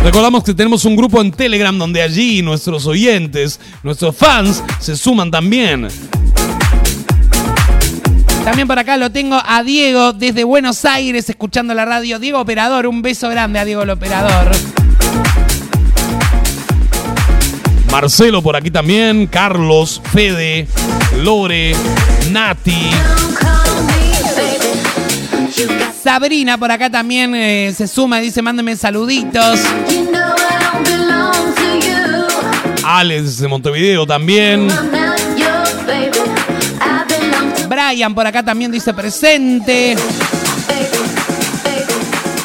[0.00, 5.32] Recordamos que tenemos un grupo en Telegram donde allí nuestros oyentes, nuestros fans, se suman
[5.32, 5.88] también.
[8.48, 12.18] También por acá lo tengo a Diego desde Buenos Aires escuchando la radio.
[12.18, 14.50] Diego Operador, un beso grande a Diego el Operador.
[17.92, 20.66] Marcelo por aquí también, Carlos, Fede,
[21.18, 21.74] Lore,
[22.30, 22.90] Nati.
[26.02, 29.60] Sabrina por acá también eh, se suma, dice mándame saluditos.
[32.82, 34.68] Alex de Montevideo también.
[37.88, 39.96] Brian por acá también dice presente.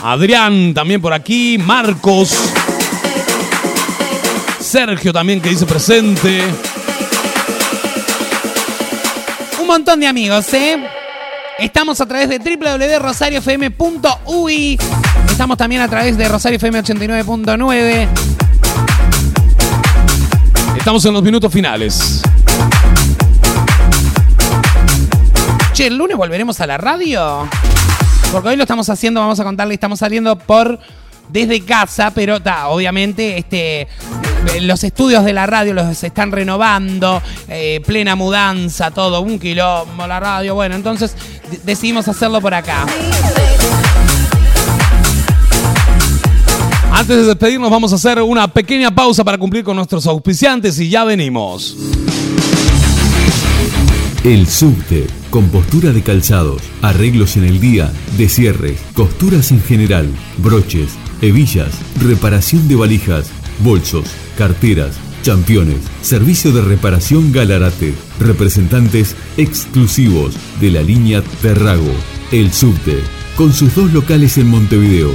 [0.01, 1.57] Adrián también por aquí.
[1.57, 2.33] Marcos.
[4.61, 6.41] Sergio también que dice presente.
[9.59, 10.81] Un montón de amigos, ¿eh?
[11.59, 14.79] Estamos a través de www.rosariofm.ui.
[15.29, 18.07] Estamos también a través de Rosario FM 89.9.
[20.77, 22.22] Estamos en los minutos finales.
[25.83, 27.45] Che, el lunes volveremos a la radio.
[28.31, 30.79] Porque hoy lo estamos haciendo, vamos a contarle, estamos saliendo por
[31.27, 33.89] desde casa, pero ta, obviamente este,
[34.61, 40.21] los estudios de la radio los están renovando, eh, plena mudanza, todo, un quilombo la
[40.21, 40.55] radio.
[40.55, 41.17] Bueno, entonces
[41.51, 42.85] de- decidimos hacerlo por acá.
[46.93, 50.87] Antes de despedirnos vamos a hacer una pequeña pausa para cumplir con nuestros auspiciantes y
[50.89, 51.75] ya venimos.
[54.23, 60.07] El subte, compostura de calzados, arreglos en el día, descierres, costuras en general,
[60.37, 60.91] broches,
[61.23, 63.31] hebillas, reparación de valijas,
[63.63, 64.05] bolsos,
[64.37, 71.95] carteras, championes, servicio de reparación Galarate, representantes exclusivos de la línea Terrago.
[72.31, 72.99] El subte,
[73.35, 75.09] con sus dos locales en Montevideo,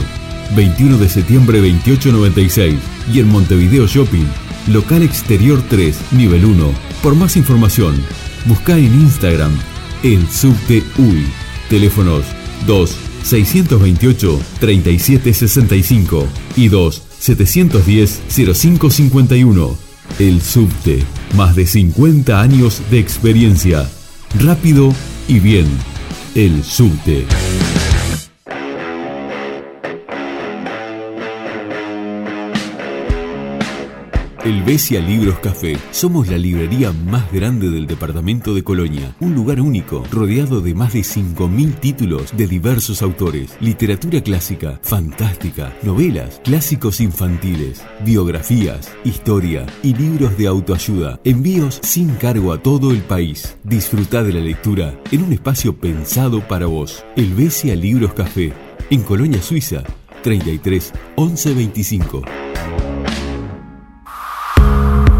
[0.57, 2.75] 21 de septiembre 2896
[3.15, 4.27] y en Montevideo Shopping,
[4.67, 6.73] local exterior 3, nivel 1.
[7.05, 7.95] Por más información,
[8.47, 9.53] busca en Instagram
[10.03, 11.27] el subte UI.
[11.69, 12.25] Teléfonos
[12.67, 16.27] 2 628 3765
[16.57, 19.77] y 2 710 0551.
[20.19, 21.05] El subte,
[21.37, 23.89] más de 50 años de experiencia.
[24.41, 24.93] Rápido
[25.29, 25.67] y bien.
[26.35, 27.27] El subte.
[34.49, 35.77] El Besia Libros Café.
[35.91, 39.15] Somos la librería más grande del departamento de Colonia.
[39.21, 43.59] Un lugar único, rodeado de más de 5.000 títulos de diversos autores.
[43.61, 51.21] Literatura clásica, fantástica, novelas, clásicos infantiles, biografías, historia y libros de autoayuda.
[51.25, 53.59] Envíos sin cargo a todo el país.
[53.65, 57.05] Disfruta de la lectura en un espacio pensado para vos.
[57.17, 58.55] El Besia Libros Café.
[58.89, 59.85] En Colonia Suiza.
[60.23, 62.23] 33 11 25.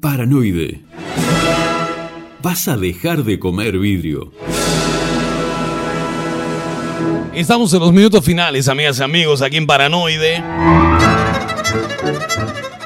[0.00, 0.80] Paranoide.
[2.40, 4.32] Vas a dejar de comer vidrio.
[7.34, 10.42] Estamos en los minutos finales, amigas y amigos, aquí en Paranoide.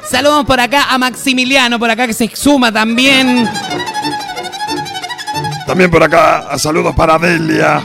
[0.03, 3.47] Saludamos por acá a Maximiliano, por acá que se exuma también.
[5.67, 7.81] También por acá, saludos para Delia.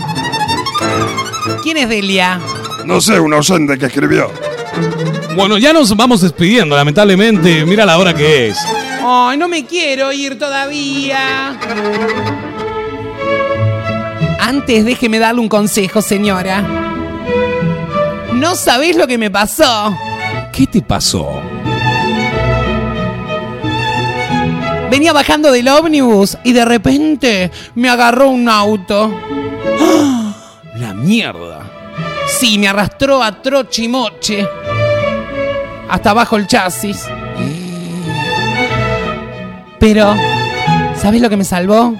[1.62, 2.40] ¿Quién es Delia?
[2.84, 4.30] No sé, un oyente que escribió.
[5.36, 7.64] Bueno, ya nos vamos despidiendo, lamentablemente.
[7.66, 8.58] Mira la hora que es.
[9.10, 11.58] Ay, no me quiero ir todavía.
[14.38, 16.60] Antes déjeme darle un consejo, señora.
[18.34, 19.96] No sabés lo que me pasó.
[20.52, 21.40] ¿Qué te pasó?
[24.90, 29.10] Venía bajando del ómnibus y de repente me agarró un auto.
[29.80, 30.34] ¡Ah!
[30.76, 31.62] La mierda.
[32.26, 34.46] Sí, me arrastró a trochimoche.
[35.88, 37.06] Hasta abajo el chasis.
[39.78, 40.16] Pero,
[41.00, 41.94] ¿sabes lo que me salvó?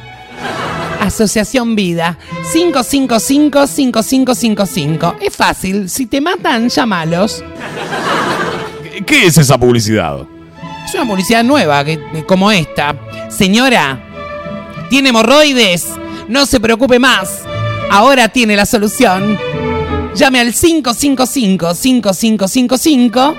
[1.01, 2.19] Asociación Vida
[2.53, 5.15] 555-5555.
[5.21, 7.45] Es fácil, si te matan, llámalos.
[9.07, 10.27] ¿Qué es esa publicidad?
[10.85, 12.97] Es una publicidad nueva, que, como esta.
[13.29, 14.01] Señora,
[14.91, 15.87] tiene hemorroides.
[16.29, 17.43] No se preocupe más.
[17.91, 19.39] Ahora tiene la solución.
[20.15, 23.35] Llame al 555-5555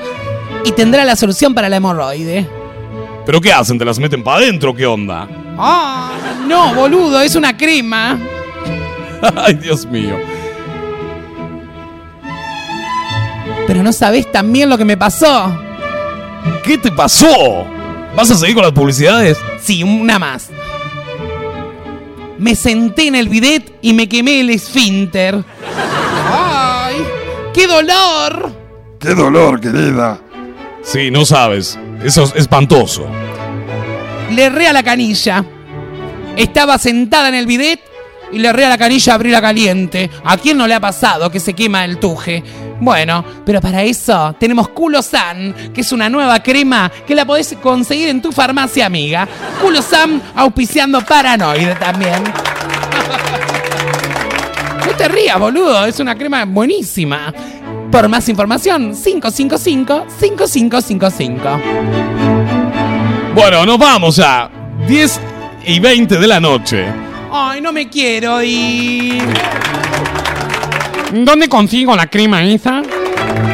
[0.65, 2.58] y tendrá la solución para la hemorroide.
[3.29, 3.77] ¿Pero qué hacen?
[3.77, 4.73] ¿Te las meten para adentro?
[4.73, 5.27] ¿Qué onda?
[5.55, 8.19] Ah, no, boludo, es una crema.
[9.35, 10.17] Ay, Dios mío.
[13.67, 15.55] Pero no sabés también lo que me pasó.
[16.63, 17.67] ¿Qué te pasó?
[18.15, 19.37] ¿Vas a seguir con las publicidades?
[19.61, 20.49] Sí, una más.
[22.39, 25.43] Me senté en el bidet y me quemé el esfínter.
[26.33, 26.95] ¡Ay!
[27.53, 28.51] ¡Qué dolor!
[28.99, 30.19] ¡Qué dolor, querida!
[30.81, 31.77] Sí, no sabes.
[32.03, 33.07] Eso es espantoso.
[34.31, 35.43] Le erré a la canilla.
[36.37, 37.81] Estaba sentada en el bidet
[38.31, 40.09] y le erré a la canilla a abrirla caliente.
[40.23, 42.43] ¿A quién no le ha pasado que se quema el tuje?
[42.79, 48.07] Bueno, pero para eso tenemos Culosan, que es una nueva crema que la podés conseguir
[48.07, 49.27] en tu farmacia amiga.
[49.61, 52.23] Culosan auspiciando Paranoide también.
[54.85, 57.31] No te rías, boludo, es una crema buenísima.
[57.91, 61.61] Por más información, 555-5555.
[63.33, 64.49] Bueno, nos vamos ya.
[64.87, 65.19] 10
[65.65, 66.85] y 20 de la noche.
[67.31, 69.23] Ay, no me quiero ir.
[71.13, 72.83] ¿Dónde consigo la crema esa?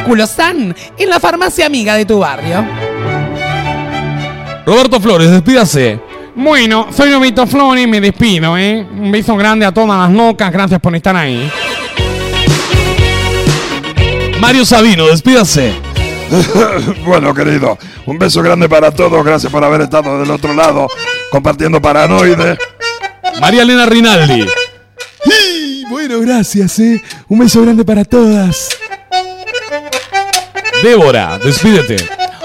[0.06, 2.62] Culosan, en la farmacia amiga de tu barrio.
[4.66, 5.98] Roberto Flores, despídase.
[6.34, 8.86] Bueno, soy Roberto Flores y me despido, ¿eh?
[8.90, 11.50] Un beso grande a todas las locas, gracias por estar ahí.
[14.40, 15.74] Mario Sabino, despídase.
[17.06, 19.24] bueno, querido, un beso grande para todos.
[19.24, 20.88] Gracias por haber estado del otro lado
[21.30, 22.58] compartiendo Paranoide.
[23.40, 24.46] María Elena Rinaldi.
[25.24, 27.02] Y bueno, gracias, ¿eh?
[27.28, 28.70] Un beso grande para todas.
[30.82, 31.96] Débora, despídete.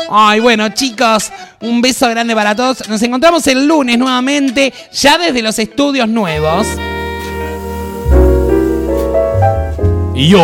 [0.10, 1.32] Ay, bueno, chicos,
[1.62, 2.88] un beso grande para todos.
[2.90, 6.68] Nos encontramos el lunes nuevamente, ya desde los estudios nuevos.
[10.14, 10.42] Y yo,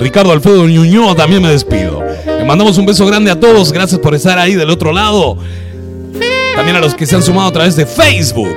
[0.00, 2.02] Ricardo Alfredo Ñuñoa, también me despido.
[2.26, 3.70] Le mandamos un beso grande a todos.
[3.70, 5.36] Gracias por estar ahí del otro lado.
[6.56, 8.56] También a los que se han sumado a través de Facebook.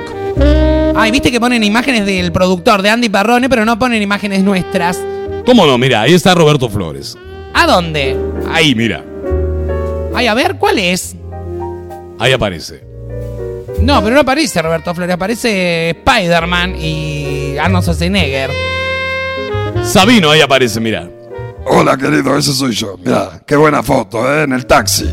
[0.96, 4.98] Ay, viste que ponen imágenes del productor de Andy Parrone, pero no ponen imágenes nuestras.
[5.44, 5.76] ¿Cómo no?
[5.76, 7.16] Mira, ahí está Roberto Flores.
[7.52, 8.16] ¿A dónde?
[8.50, 9.04] Ahí, mira.
[10.14, 11.14] Ay, a ver, ¿cuál es?
[12.18, 12.82] Ahí aparece.
[13.82, 18.50] No, pero no aparece Roberto Flores, aparece Spider-Man y Arnold Schwarzenegger.
[19.82, 21.08] Sabino, ahí aparece, mira.
[21.66, 22.96] Hola, querido, ese soy yo.
[23.02, 24.44] Mira, qué buena foto, ¿eh?
[24.44, 25.10] En el taxi.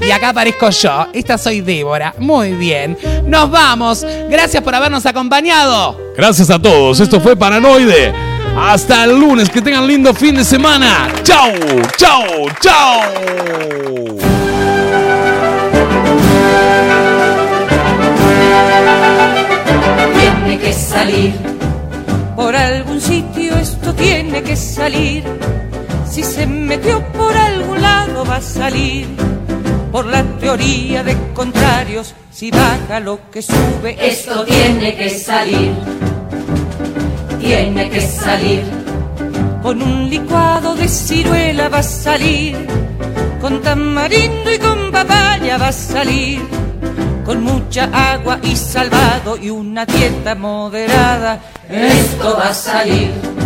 [0.00, 1.06] Y acá aparezco yo.
[1.12, 2.14] Esta soy Débora.
[2.18, 2.96] Muy bien.
[3.26, 4.06] Nos vamos.
[4.30, 5.98] Gracias por habernos acompañado.
[6.16, 7.00] Gracias a todos.
[7.00, 8.14] Esto fue Paranoide.
[8.56, 9.50] Hasta el lunes.
[9.50, 11.08] Que tengan lindo fin de semana.
[11.24, 11.52] Chau,
[11.96, 12.22] chau,
[12.60, 13.00] chau.
[20.20, 21.34] Tiene que salir.
[22.36, 23.45] Por algún sitio
[23.96, 25.24] tiene que salir.
[26.08, 29.06] Si se metió por algún lado va a salir.
[29.92, 35.72] Por la teoría de contrarios, si baja lo que sube, Esto tiene que salir.
[37.40, 38.62] Tiene que salir.
[39.62, 42.56] Con un licuado de ciruela va a salir.
[43.40, 46.42] Con tamarindo y con papaya va a salir.
[47.24, 51.40] Con mucha agua y salvado y una dieta moderada.
[51.68, 53.45] Esto va a salir.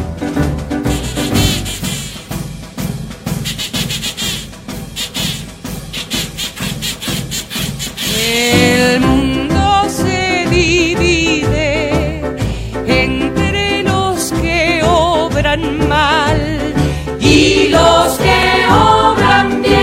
[10.61, 12.21] divide
[12.85, 16.39] entre los que obran mal
[17.19, 19.80] y los que obran bien.